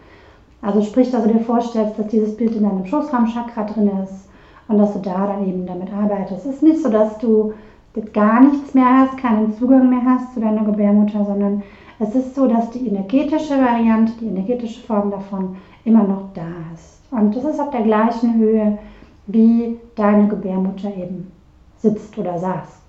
Also 0.62 0.82
sprich, 0.82 1.10
dass 1.10 1.22
du 1.22 1.32
dir 1.32 1.40
vorstellst, 1.40 1.98
dass 1.98 2.08
dieses 2.08 2.36
Bild 2.36 2.56
in 2.56 2.64
deinem 2.64 2.86
Schoßraumchakra 2.86 3.64
drin 3.64 3.90
ist 4.02 4.23
und 4.68 4.78
dass 4.78 4.92
du 4.94 5.00
da 5.00 5.26
dann 5.26 5.46
eben 5.46 5.66
damit 5.66 5.92
arbeitest. 5.92 6.46
Es 6.46 6.54
ist 6.54 6.62
nicht 6.62 6.82
so, 6.82 6.88
dass 6.88 7.18
du 7.18 7.52
jetzt 7.94 8.14
gar 8.14 8.40
nichts 8.40 8.74
mehr 8.74 9.00
hast, 9.00 9.18
keinen 9.18 9.52
Zugang 9.54 9.88
mehr 9.88 10.04
hast 10.04 10.34
zu 10.34 10.40
deiner 10.40 10.64
Gebärmutter, 10.64 11.24
sondern 11.24 11.62
es 11.98 12.14
ist 12.14 12.34
so, 12.34 12.46
dass 12.46 12.70
die 12.70 12.88
energetische 12.88 13.54
Variante, 13.54 14.12
die 14.20 14.26
energetische 14.26 14.80
Form 14.80 15.10
davon 15.10 15.56
immer 15.84 16.02
noch 16.02 16.32
da 16.34 16.46
ist. 16.72 17.00
Und 17.10 17.36
das 17.36 17.44
ist 17.44 17.60
auf 17.60 17.70
der 17.70 17.82
gleichen 17.82 18.34
Höhe, 18.34 18.78
wie 19.26 19.78
deine 19.94 20.28
Gebärmutter 20.28 20.88
eben 20.88 21.30
sitzt 21.78 22.16
oder 22.18 22.38
saß. 22.38 22.80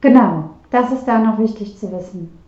Genau, 0.00 0.50
das 0.70 0.92
ist 0.92 1.04
da 1.06 1.18
noch 1.18 1.38
wichtig 1.38 1.78
zu 1.78 1.90
wissen. 1.92 2.38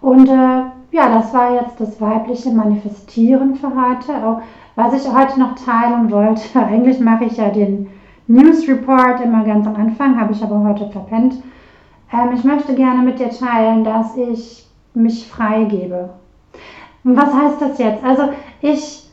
Und 0.00 0.28
äh, 0.28 0.62
ja, 0.96 1.14
das 1.14 1.32
war 1.32 1.54
jetzt 1.54 1.80
das 1.80 2.00
weibliche 2.00 2.50
Manifestieren 2.50 3.54
für 3.56 3.68
heute. 3.68 4.12
Auch, 4.26 4.42
was 4.74 4.94
ich 4.94 5.12
heute 5.12 5.38
noch 5.38 5.54
teilen 5.54 6.10
wollte, 6.10 6.42
eigentlich 6.58 7.00
mache 7.00 7.24
ich 7.24 7.36
ja 7.36 7.50
den 7.50 7.88
News 8.26 8.66
Report 8.68 9.20
immer 9.20 9.44
ganz 9.44 9.66
am 9.66 9.76
Anfang, 9.76 10.20
habe 10.20 10.32
ich 10.32 10.42
aber 10.42 10.60
heute 10.64 10.88
verpennt. 10.90 11.34
Ähm, 12.12 12.32
ich 12.34 12.44
möchte 12.44 12.74
gerne 12.74 13.02
mit 13.02 13.18
dir 13.18 13.30
teilen, 13.30 13.84
dass 13.84 14.16
ich 14.16 14.66
mich 14.94 15.28
freigebe 15.28 16.10
was 17.14 17.32
heißt 17.32 17.60
das 17.60 17.78
jetzt? 17.78 18.04
Also 18.04 18.30
ich 18.60 19.04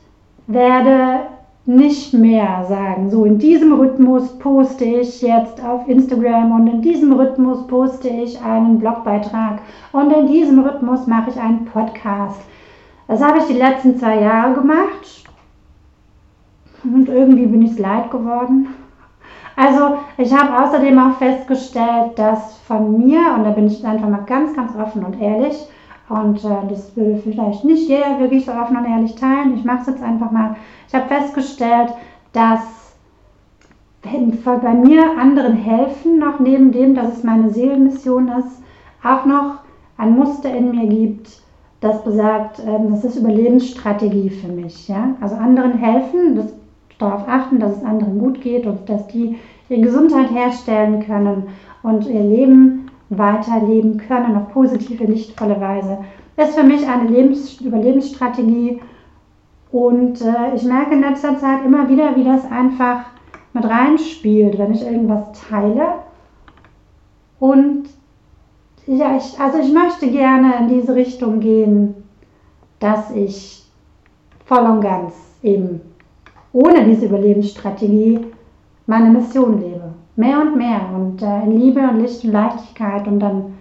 werde 0.48 1.22
nicht 1.66 2.14
mehr 2.14 2.66
sagen, 2.68 3.10
so 3.10 3.24
in 3.24 3.40
diesem 3.40 3.74
Rhythmus 3.74 4.38
poste 4.40 4.84
ich 4.84 5.22
jetzt 5.22 5.64
auf 5.64 5.88
Instagram 5.88 6.52
und 6.52 6.68
in 6.68 6.82
diesem 6.82 7.14
Rhythmus 7.14 7.66
poste 7.68 8.10
ich 8.10 8.42
einen 8.42 8.80
Blogbeitrag 8.80 9.62
und 9.94 10.12
in 10.12 10.28
diesem 10.28 10.60
Rhythmus 10.60 11.08
mache 11.08 11.30
ich 11.30 11.40
einen 11.40 11.66
Podcast. 11.66 12.42
Das 13.08 13.24
habe 13.24 13.38
ich 13.38 13.46
die 13.46 13.54
letzten 13.54 13.98
zwei 13.98 14.20
Jahre 14.20 14.56
gemacht 14.56 15.24
und 16.84 17.08
irgendwie 17.08 17.46
bin 17.46 17.62
ich 17.62 17.72
es 17.72 17.80
leid 17.80 18.12
geworden. 18.12 18.68
Also 19.56 20.00
ich 20.18 20.34
habe 20.34 20.66
außerdem 20.66 20.98
auch 21.00 21.18
festgestellt, 21.18 22.18
dass 22.18 22.58
von 22.68 22.98
mir, 22.98 23.20
und 23.36 23.46
da 23.46 23.52
bin 23.52 23.68
ich 23.68 23.86
einfach 23.86 24.10
mal 24.10 24.24
ganz, 24.26 24.54
ganz 24.54 24.76
offen 24.76 25.06
und 25.06 25.22
ehrlich, 25.22 25.56
und 26.10 26.44
äh, 26.44 26.68
das 26.70 26.96
würde 26.96 27.18
vielleicht 27.18 27.64
nicht 27.64 27.88
jeder 27.88 28.20
wirklich 28.20 28.46
so 28.46 28.52
offen 28.52 28.78
und 28.78 28.86
ehrlich 28.86 29.16
teilen. 29.16 29.56
Ich 29.56 29.64
mache 29.64 29.82
es 29.82 29.88
jetzt 29.88 30.04
einfach 30.04 30.32
mal. 30.32 30.56
Ich 30.88 30.94
habe 30.94 31.08
festgestellt, 31.08 31.94
dass 32.34 32.84
wenn 34.04 34.38
bei 34.44 34.74
mir 34.74 35.18
anderen 35.18 35.56
helfen, 35.56 36.20
noch 36.20 36.40
neben 36.40 36.72
dem, 36.72 36.94
dass 36.94 37.18
es 37.18 37.24
meine 37.24 37.50
Seelenmission 37.50 38.28
ist, 38.28 38.62
auch 39.04 39.26
noch 39.26 39.60
ein 39.98 40.18
Muster 40.18 40.54
in 40.54 40.72
mir 40.72 40.88
gibt, 40.88 41.42
das 41.80 42.04
besagt, 42.04 42.60
äh, 42.60 42.80
das 42.90 43.04
ist 43.04 43.18
Überlebensstrategie 43.18 44.30
für 44.30 44.50
mich. 44.50 44.88
Ja? 44.88 45.16
Also 45.22 45.36
anderen 45.36 45.74
helfen, 45.74 46.36
das, 46.36 46.54
darauf 47.00 47.28
achten, 47.28 47.60
dass 47.60 47.78
es 47.78 47.84
anderen 47.84 48.20
gut 48.20 48.42
geht 48.42 48.66
und 48.66 48.88
dass 48.88 49.08
die 49.08 49.38
ihre 49.70 49.82
Gesundheit 49.82 50.32
herstellen 50.32 51.06
können 51.06 51.44
und 51.82 52.08
ihr 52.08 52.22
Leben 52.22 52.83
weiterleben 53.10 53.98
können 53.98 54.36
auf 54.36 54.52
positive, 54.54 55.06
lichtvolle 55.06 55.60
Weise. 55.60 56.00
Das 56.36 56.50
ist 56.50 56.58
für 56.58 56.64
mich 56.64 56.88
eine 56.88 57.10
Lebens 57.10 57.62
Überlebensstrategie 57.62 58.82
und 59.72 60.22
äh, 60.22 60.56
ich 60.56 60.64
merke 60.64 60.94
in 60.94 61.02
letzter 61.02 61.38
Zeit 61.38 61.66
immer 61.66 61.90
wieder, 61.90 62.16
wie 62.16 62.24
das 62.24 62.50
einfach 62.52 63.06
mit 63.54 63.66
reinspielt, 63.66 64.58
wenn 64.58 64.74
ich 64.74 64.84
irgendwas 64.84 65.32
teile. 65.50 66.00
Und 67.40 67.86
ja, 68.86 69.18
ich, 69.18 69.40
also 69.40 69.60
ich 69.60 69.74
möchte 69.74 70.10
gerne 70.10 70.56
in 70.60 70.68
diese 70.70 70.96
Richtung 70.96 71.40
gehen, 71.40 71.96
dass 72.80 73.12
ich 73.12 73.64
voll 74.46 74.64
und 74.66 74.82
ganz 74.82 75.14
eben 75.42 75.82
ohne 76.52 76.86
diese 76.86 77.08
Überlebensstrategie 77.08 78.20
meine 78.86 79.10
Mission 79.10 79.60
lebe. 79.60 79.73
Mehr 80.16 80.42
und 80.42 80.56
mehr 80.58 80.82
und 80.94 81.22
äh, 81.22 81.44
in 81.44 81.60
Liebe 81.60 81.80
und 81.80 82.00
Licht 82.00 82.24
und 82.24 82.32
Leichtigkeit 82.32 83.08
und 83.08 83.20
dann 83.20 83.56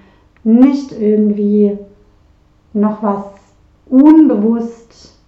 nicht 0.44 0.92
irgendwie 0.92 1.78
noch 2.74 3.02
was 3.02 3.24
unbewusst 3.86 5.18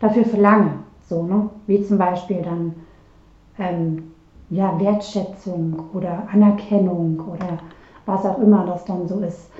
dafür 0.00 0.24
verlange. 0.24 0.72
So, 1.08 1.24
ne? 1.24 1.50
Wie 1.66 1.82
zum 1.82 1.98
Beispiel 1.98 2.42
dann 2.42 2.74
ähm, 3.58 4.12
ja, 4.50 4.78
Wertschätzung 4.80 5.90
oder 5.92 6.26
Anerkennung 6.32 7.20
oder 7.26 7.58
was 8.06 8.24
auch 8.24 8.38
immer 8.38 8.64
das 8.66 8.84
dann 8.84 9.06
so 9.06 9.20
ist. 9.20 9.50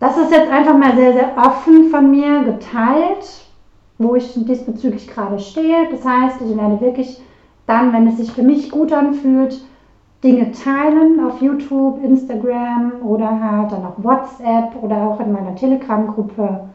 Das 0.00 0.16
ist 0.16 0.32
jetzt 0.32 0.50
einfach 0.50 0.76
mal 0.76 0.96
sehr, 0.96 1.12
sehr 1.12 1.36
offen 1.36 1.88
von 1.90 2.10
mir 2.10 2.42
geteilt, 2.42 3.46
wo 3.98 4.16
ich 4.16 4.34
diesbezüglich 4.34 5.06
gerade 5.06 5.38
stehe. 5.38 5.88
Das 5.92 6.04
heißt, 6.04 6.40
ich 6.40 6.56
werde 6.56 6.80
wirklich 6.80 7.22
dann, 7.66 7.92
wenn 7.92 8.08
es 8.08 8.16
sich 8.16 8.32
für 8.32 8.42
mich 8.42 8.70
gut 8.70 8.92
anfühlt, 8.92 9.64
Dinge 10.22 10.52
teilen 10.52 11.24
auf 11.24 11.42
YouTube, 11.42 12.02
Instagram 12.02 12.92
oder 13.04 13.28
halt 13.28 13.72
dann 13.72 13.84
auf 13.84 13.94
WhatsApp 13.96 14.80
oder 14.80 14.96
auch 15.08 15.20
in 15.20 15.32
meiner 15.32 15.54
Telegram-Gruppe. 15.56 16.68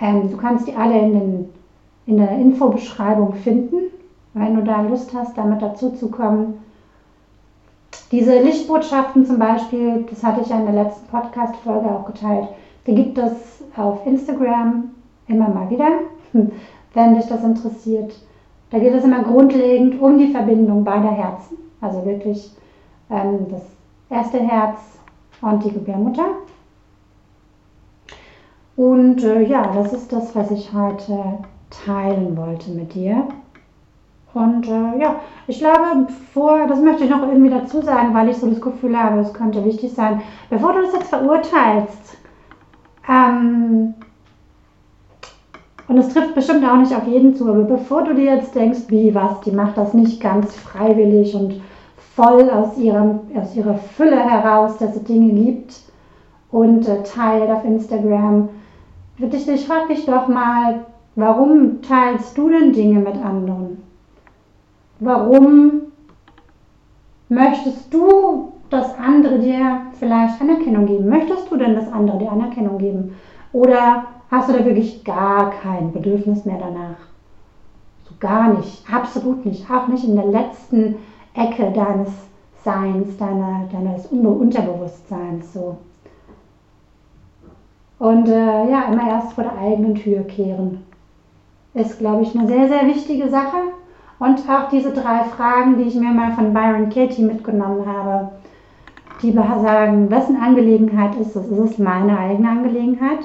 Ähm, 0.00 0.30
du 0.30 0.36
kannst 0.36 0.68
die 0.68 0.76
alle 0.76 0.98
in, 0.98 1.12
den, 1.12 1.48
in 2.06 2.16
der 2.18 2.30
Infobeschreibung 2.30 3.34
finden, 3.34 3.90
wenn 4.34 4.54
du 4.54 4.62
da 4.62 4.82
Lust 4.82 5.12
hast, 5.14 5.36
damit 5.36 5.62
dazu 5.62 5.90
zu 5.90 6.10
kommen. 6.10 6.62
Diese 8.12 8.40
Lichtbotschaften 8.40 9.26
zum 9.26 9.38
Beispiel, 9.38 10.06
das 10.08 10.22
hatte 10.22 10.40
ich 10.42 10.48
ja 10.48 10.60
in 10.60 10.72
der 10.72 10.84
letzten 10.84 11.08
Podcast-Folge 11.08 11.88
auch 11.88 12.06
geteilt, 12.06 12.48
die 12.86 12.94
gibt 12.94 13.18
es 13.18 13.64
auf 13.76 14.06
Instagram 14.06 14.90
immer 15.26 15.48
mal 15.48 15.70
wieder, 15.70 15.90
wenn 16.94 17.14
dich 17.14 17.26
das 17.26 17.42
interessiert. 17.42 18.14
Da 18.70 18.78
geht 18.78 18.94
es 18.94 19.04
immer 19.04 19.22
grundlegend 19.22 20.00
um 20.00 20.16
die 20.18 20.28
Verbindung 20.28 20.84
beider 20.84 21.10
Herzen, 21.10 21.58
also 21.80 22.04
wirklich 22.04 22.50
ähm, 23.10 23.46
das 23.50 23.62
erste 24.08 24.38
Herz 24.38 24.78
und 25.40 25.64
die 25.64 25.72
Gebärmutter. 25.72 26.26
Und 28.76 29.22
äh, 29.24 29.42
ja, 29.42 29.72
das 29.74 29.92
ist 29.92 30.12
das, 30.12 30.34
was 30.34 30.50
ich 30.50 30.72
heute 30.72 31.38
teilen 31.84 32.36
wollte 32.36 32.70
mit 32.70 32.94
dir. 32.94 33.24
Und 34.32 34.68
äh, 34.68 34.98
ja, 35.00 35.16
ich 35.48 35.58
glaube, 35.58 36.06
bevor, 36.06 36.68
das 36.68 36.80
möchte 36.80 37.04
ich 37.04 37.10
noch 37.10 37.26
irgendwie 37.26 37.50
dazu 37.50 37.82
sagen, 37.82 38.14
weil 38.14 38.28
ich 38.28 38.36
so 38.36 38.48
das 38.48 38.60
Gefühl 38.60 38.96
habe, 38.96 39.20
es 39.20 39.34
könnte 39.34 39.64
wichtig 39.64 39.92
sein, 39.92 40.22
bevor 40.48 40.72
du 40.72 40.82
das 40.82 40.94
jetzt 40.94 41.08
verurteilst, 41.08 42.18
ähm, 43.08 43.94
und 45.90 45.98
es 45.98 46.14
trifft 46.14 46.36
bestimmt 46.36 46.64
auch 46.64 46.76
nicht 46.76 46.94
auf 46.94 47.08
jeden 47.08 47.34
zu, 47.34 47.48
aber 47.48 47.64
bevor 47.64 48.04
du 48.04 48.14
dir 48.14 48.36
jetzt 48.36 48.54
denkst, 48.54 48.82
wie 48.88 49.12
was, 49.12 49.40
die 49.40 49.50
macht 49.50 49.76
das 49.76 49.92
nicht 49.92 50.22
ganz 50.22 50.54
freiwillig 50.54 51.34
und 51.34 51.60
voll 52.14 52.48
aus, 52.48 52.78
ihrem, 52.78 53.18
aus 53.34 53.56
ihrer 53.56 53.74
Fülle 53.74 54.20
heraus, 54.20 54.78
dass 54.78 54.94
sie 54.94 55.02
Dinge 55.02 55.32
gibt 55.32 55.74
und 56.52 56.88
äh, 56.88 57.02
teilt 57.02 57.50
auf 57.50 57.64
Instagram, 57.64 58.50
würde 59.18 59.36
ich 59.36 59.46
dich, 59.46 59.66
frag 59.66 59.88
dich 59.88 60.06
doch 60.06 60.28
mal, 60.28 60.86
warum 61.16 61.82
teilst 61.82 62.38
du 62.38 62.48
denn 62.48 62.72
Dinge 62.72 63.00
mit 63.00 63.16
anderen? 63.16 63.82
Warum 65.00 65.72
möchtest 67.28 67.92
du, 67.92 68.52
dass 68.70 68.96
andere 68.96 69.40
dir 69.40 69.80
vielleicht 69.98 70.40
Anerkennung 70.40 70.86
geben? 70.86 71.08
Möchtest 71.08 71.50
du 71.50 71.56
denn, 71.56 71.74
dass 71.74 71.92
andere 71.92 72.18
dir 72.18 72.30
Anerkennung 72.30 72.78
geben? 72.78 73.16
Oder 73.52 74.04
hast 74.30 74.48
du 74.48 74.52
da 74.52 74.64
wirklich 74.64 75.04
gar 75.04 75.50
kein 75.50 75.92
Bedürfnis 75.92 76.44
mehr 76.44 76.58
danach. 76.58 76.98
So 78.08 78.14
gar 78.20 78.54
nicht, 78.54 78.84
absolut 78.92 79.44
nicht, 79.44 79.70
auch 79.70 79.88
nicht 79.88 80.04
in 80.04 80.16
der 80.16 80.26
letzten 80.26 80.96
Ecke 81.34 81.70
deines 81.72 82.08
Seins, 82.64 83.16
deiner, 83.16 83.68
deines 83.72 84.06
Unterbewusstseins. 84.06 85.52
So. 85.52 85.78
Und 87.98 88.28
äh, 88.28 88.70
ja, 88.70 88.92
immer 88.92 89.08
erst 89.08 89.32
vor 89.32 89.44
der 89.44 89.58
eigenen 89.58 89.94
Tür 89.94 90.22
kehren. 90.24 90.84
Ist, 91.74 91.98
glaube 91.98 92.22
ich, 92.22 92.36
eine 92.36 92.46
sehr, 92.46 92.68
sehr 92.68 92.86
wichtige 92.86 93.28
Sache. 93.28 93.56
Und 94.18 94.40
auch 94.50 94.68
diese 94.68 94.92
drei 94.92 95.24
Fragen, 95.24 95.78
die 95.78 95.84
ich 95.84 95.94
mir 95.94 96.10
mal 96.10 96.32
von 96.32 96.52
Byron 96.52 96.90
Katie 96.90 97.22
mitgenommen 97.22 97.86
habe, 97.86 98.30
die 99.22 99.32
sagen, 99.32 100.10
wessen 100.10 100.36
Angelegenheit 100.36 101.14
ist 101.16 101.36
es? 101.36 101.46
Ist 101.46 101.58
es 101.58 101.78
meine 101.78 102.18
eigene 102.18 102.48
Angelegenheit? 102.48 103.20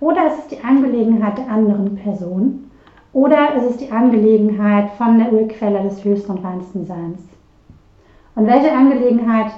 Oder 0.00 0.28
ist 0.28 0.38
es 0.38 0.46
die 0.48 0.64
Angelegenheit 0.64 1.38
der 1.38 1.50
anderen 1.50 1.96
Person? 1.96 2.70
Oder 3.12 3.54
ist 3.56 3.64
es 3.70 3.76
die 3.78 3.90
Angelegenheit 3.90 4.90
von 4.92 5.18
der 5.18 5.32
Urquelle 5.32 5.82
des 5.82 6.04
höchsten 6.04 6.32
und 6.32 6.44
reinsten 6.44 6.86
Seins? 6.86 7.20
Und 8.36 8.46
welche 8.46 8.72
Angelegenheit 8.72 9.50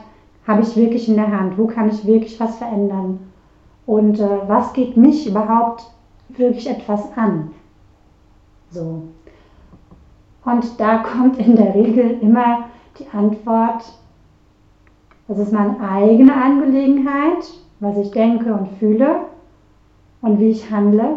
habe 0.46 0.62
ich 0.62 0.76
wirklich 0.76 1.08
in 1.08 1.16
der 1.16 1.30
Hand? 1.30 1.58
Wo 1.58 1.66
kann 1.66 1.90
ich 1.90 2.06
wirklich 2.06 2.40
was 2.40 2.56
verändern? 2.56 3.18
Und 3.84 4.18
äh, 4.18 4.28
was 4.46 4.72
geht 4.72 4.96
mich 4.96 5.26
überhaupt 5.26 5.82
wirklich 6.28 6.70
etwas 6.70 7.06
an? 7.16 7.50
So. 8.70 9.02
Und 10.44 10.80
da 10.80 10.98
kommt 11.02 11.38
in 11.38 11.56
der 11.56 11.74
Regel 11.74 12.18
immer 12.22 12.64
die 12.98 13.06
Antwort, 13.12 13.92
das 15.28 15.38
ist 15.38 15.52
meine 15.52 15.76
eigene 15.80 16.34
Angelegenheit, 16.34 17.44
was 17.80 17.98
ich 17.98 18.10
denke 18.10 18.54
und 18.54 18.68
fühle 18.78 19.26
und 20.22 20.38
wie 20.38 20.50
ich 20.50 20.70
handle. 20.70 21.16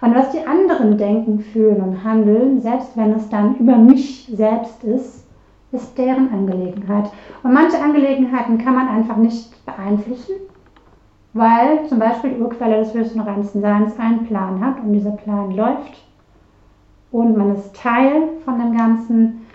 Und 0.00 0.14
was 0.14 0.30
die 0.30 0.46
anderen 0.46 0.98
denken, 0.98 1.40
fühlen 1.40 1.80
und 1.80 2.04
handeln, 2.04 2.60
selbst 2.60 2.96
wenn 2.96 3.12
es 3.12 3.28
dann 3.30 3.56
über 3.56 3.76
mich 3.76 4.30
selbst 4.34 4.84
ist, 4.84 5.26
ist 5.72 5.98
deren 5.98 6.32
Angelegenheit. 6.32 7.10
Und 7.42 7.52
manche 7.52 7.82
Angelegenheiten 7.82 8.58
kann 8.58 8.74
man 8.74 8.88
einfach 8.88 9.16
nicht 9.16 9.64
beeinflussen, 9.64 10.34
weil 11.32 11.86
zum 11.88 11.98
Beispiel 11.98 12.34
die 12.34 12.40
Urquelle 12.40 12.78
des 12.78 12.94
höchsten 12.94 13.20
reinsten 13.20 13.60
Seins 13.60 13.98
einen 13.98 14.26
Plan 14.26 14.64
hat 14.64 14.80
und 14.84 14.92
dieser 14.92 15.12
Plan 15.12 15.50
läuft 15.50 16.04
und 17.14 17.36
man 17.36 17.54
ist 17.54 17.76
Teil 17.76 18.28
von 18.44 18.58
dem 18.58 18.76
Ganzen, 18.76 19.46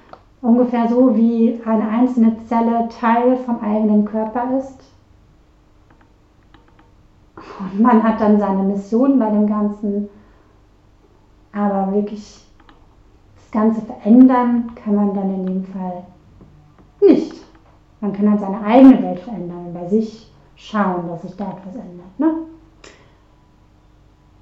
ungefähr 0.41 0.87
so 0.87 1.13
wie 1.15 1.59
eine 1.65 1.89
einzelne 1.89 2.37
Zelle 2.47 2.87
Teil 2.87 3.35
vom 3.45 3.59
eigenen 3.59 4.05
Körper 4.05 4.57
ist. 4.57 4.79
Und 7.59 7.79
man 7.79 8.03
hat 8.03 8.21
dann 8.21 8.39
seine 8.39 8.63
Mission 8.63 9.19
bei 9.19 9.29
dem 9.29 9.47
Ganzen. 9.47 10.09
Aber 11.53 11.93
wirklich 11.93 12.45
das 13.35 13.51
Ganze 13.51 13.81
verändern 13.81 14.71
kann 14.75 14.95
man 14.95 15.13
dann 15.13 15.33
in 15.33 15.45
dem 15.45 15.63
Fall 15.65 16.03
nicht. 17.01 17.43
Man 18.01 18.13
kann 18.13 18.29
halt 18.29 18.39
seine 18.39 18.61
eigene 18.61 19.01
Welt 19.01 19.19
verändern 19.19 19.67
und 19.67 19.73
bei 19.73 19.87
sich 19.87 20.31
schauen, 20.55 21.07
dass 21.07 21.21
sich 21.21 21.35
da 21.35 21.45
etwas 21.45 21.75
ändert. 21.75 22.19
Ne? 22.19 22.33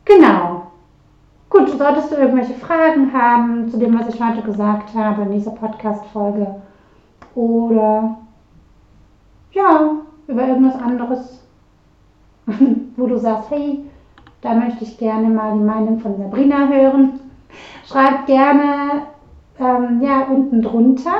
Genau. 0.06 0.64
Gut, 1.50 1.70
solltest 1.70 2.12
du 2.12 2.16
irgendwelche 2.16 2.54
Fragen 2.56 3.14
haben 3.14 3.70
zu 3.70 3.78
dem, 3.78 3.98
was 3.98 4.14
ich 4.14 4.22
heute 4.22 4.42
gesagt 4.42 4.94
habe 4.94 5.22
in 5.24 5.32
dieser 5.32 5.52
Podcast-Folge 5.52 6.62
oder 7.36 8.18
ja, 9.54 9.92
über 10.28 10.48
irgendwas 10.48 10.76
anderes, 10.76 11.47
wo 12.96 13.08
du 13.08 13.18
sagst, 13.18 13.52
hey, 13.52 13.84
da 14.42 14.54
möchte 14.54 14.84
ich 14.84 14.98
gerne 14.98 15.28
mal 15.28 15.54
die 15.54 15.64
Meinung 15.64 16.00
von 16.00 16.18
Sabrina 16.18 16.68
hören. 16.68 17.20
Schreib 17.86 18.26
gerne 18.26 19.04
ähm, 19.60 20.02
ja, 20.02 20.24
unten 20.24 20.62
drunter 20.62 21.14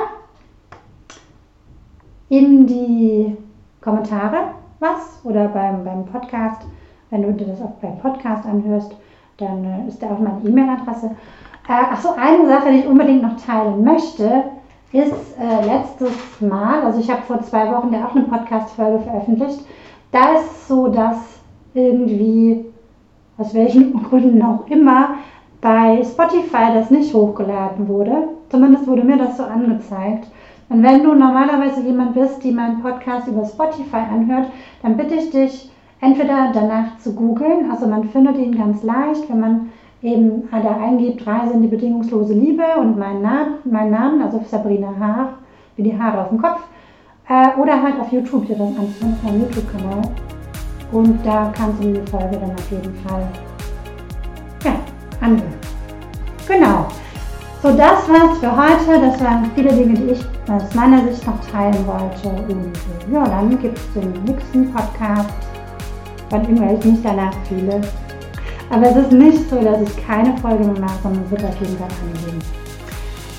in 2.28 2.66
die 2.66 3.36
Kommentare 3.80 4.54
was 4.80 5.20
oder 5.24 5.48
beim, 5.48 5.84
beim 5.84 6.04
Podcast. 6.06 6.62
Wenn 7.10 7.22
du 7.22 7.32
dir 7.32 7.46
das 7.46 7.62
auch 7.62 7.72
beim 7.80 7.98
Podcast 7.98 8.46
anhörst, 8.46 8.94
dann 9.38 9.64
äh, 9.64 9.88
ist 9.88 10.02
da 10.02 10.10
auch 10.10 10.18
meine 10.18 10.40
E-Mail-Adresse. 10.44 11.10
Äh, 11.68 11.72
Achso, 11.72 12.10
eine 12.16 12.46
Sache, 12.46 12.70
die 12.70 12.78
ich 12.80 12.86
unbedingt 12.86 13.22
noch 13.22 13.36
teilen 13.36 13.82
möchte, 13.82 14.44
ist 14.92 15.38
äh, 15.38 15.66
letztes 15.66 16.40
Mal, 16.40 16.82
also 16.82 17.00
ich 17.00 17.10
habe 17.10 17.22
vor 17.22 17.42
zwei 17.42 17.70
Wochen 17.72 17.92
ja 17.92 18.06
auch 18.06 18.14
eine 18.14 18.24
Podcast-Folge 18.24 19.00
veröffentlicht, 19.00 19.60
da 20.12 20.36
ist 20.36 20.68
so, 20.68 20.88
dass 20.88 21.40
irgendwie, 21.74 22.64
aus 23.36 23.54
welchen 23.54 24.02
Gründen 24.08 24.42
auch 24.42 24.66
immer, 24.68 25.16
bei 25.60 26.02
Spotify 26.04 26.72
das 26.74 26.90
nicht 26.90 27.12
hochgeladen 27.12 27.88
wurde. 27.88 28.28
Zumindest 28.50 28.86
wurde 28.86 29.04
mir 29.04 29.16
das 29.16 29.36
so 29.36 29.42
angezeigt. 29.42 30.28
Und 30.68 30.82
wenn 30.82 31.02
du 31.02 31.14
normalerweise 31.14 31.82
jemand 31.82 32.14
bist, 32.14 32.44
die 32.44 32.52
meinen 32.52 32.82
Podcast 32.82 33.26
über 33.26 33.44
Spotify 33.44 34.02
anhört, 34.12 34.48
dann 34.82 34.96
bitte 34.96 35.14
ich 35.14 35.30
dich, 35.30 35.70
entweder 36.00 36.52
danach 36.52 36.98
zu 36.98 37.14
googeln, 37.14 37.70
also 37.70 37.86
man 37.86 38.04
findet 38.04 38.38
ihn 38.38 38.56
ganz 38.56 38.82
leicht, 38.82 39.28
wenn 39.28 39.40
man 39.40 39.72
eben 40.02 40.48
da 40.50 40.76
eingibt, 40.76 41.26
Reise 41.26 41.54
in 41.54 41.62
die 41.62 41.68
bedingungslose 41.68 42.34
Liebe 42.34 42.64
und 42.78 42.98
meinen 42.98 43.22
Namen, 43.22 43.54
meinen 43.64 43.90
Namen 43.90 44.22
also 44.22 44.40
Sabrina 44.46 44.92
Haar, 44.98 45.34
wie 45.76 45.82
die 45.82 45.98
Haare 45.98 46.22
auf 46.22 46.28
dem 46.28 46.40
Kopf, 46.40 46.60
Äh, 47.28 47.60
oder 47.60 47.82
halt 47.82 48.00
auf 48.00 48.10
YouTube 48.10 48.46
dir 48.46 48.56
das 48.56 48.68
anzuhören, 48.68 49.12
auf 49.12 49.22
meinem 49.22 49.40
YouTube-Kanal. 49.42 50.02
Und 50.92 51.26
da 51.26 51.52
kannst 51.54 51.84
du 51.84 51.92
die 51.92 52.10
Folge 52.10 52.38
dann 52.38 52.52
auf 52.52 52.70
jeden 52.70 52.94
Fall 53.06 53.28
ja, 54.64 54.72
anhören. 55.20 55.52
Genau. 56.46 56.86
So, 57.62 57.68
das 57.76 58.08
war's 58.08 58.38
für 58.38 58.56
heute. 58.56 59.00
Das 59.00 59.22
waren 59.22 59.50
viele 59.54 59.72
Dinge, 59.74 59.94
die 59.94 60.12
ich 60.12 60.24
aus 60.50 60.74
meiner 60.74 61.02
Sicht 61.04 61.26
noch 61.26 61.38
teilen 61.50 61.86
wollte. 61.86 62.28
Und 62.28 62.72
äh, 62.74 63.12
ja, 63.12 63.24
dann 63.24 63.58
gibt 63.60 63.76
es 63.76 63.92
den 63.92 64.10
nächsten 64.24 64.72
Podcast, 64.72 65.28
wann 66.30 66.46
immer 66.46 66.72
ich 66.72 66.84
mich 66.84 67.02
danach 67.02 67.34
fühle. 67.46 67.82
Aber 68.70 68.86
es 68.86 68.96
ist 68.96 69.12
nicht 69.12 69.50
so, 69.50 69.60
dass 69.60 69.82
ich 69.82 70.06
keine 70.06 70.34
Folge 70.38 70.64
mehr 70.64 70.80
mache, 70.80 70.98
sondern 71.02 71.24
es 71.24 71.30
wird 71.30 71.44
auf 71.44 71.60
jeden 71.60 71.76
Fall 71.76 71.88
angehen. 71.88 72.57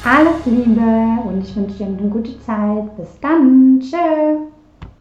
Alles 0.03 0.45
Liebe 0.45 0.81
und 1.25 1.43
ich 1.43 1.55
wünsche 1.55 1.77
dir 1.77 1.87
eine 1.87 2.09
gute 2.09 2.39
Zeit. 2.41 2.95
Bis 2.95 3.19
dann. 3.19 3.79
Tschö. 3.81 4.47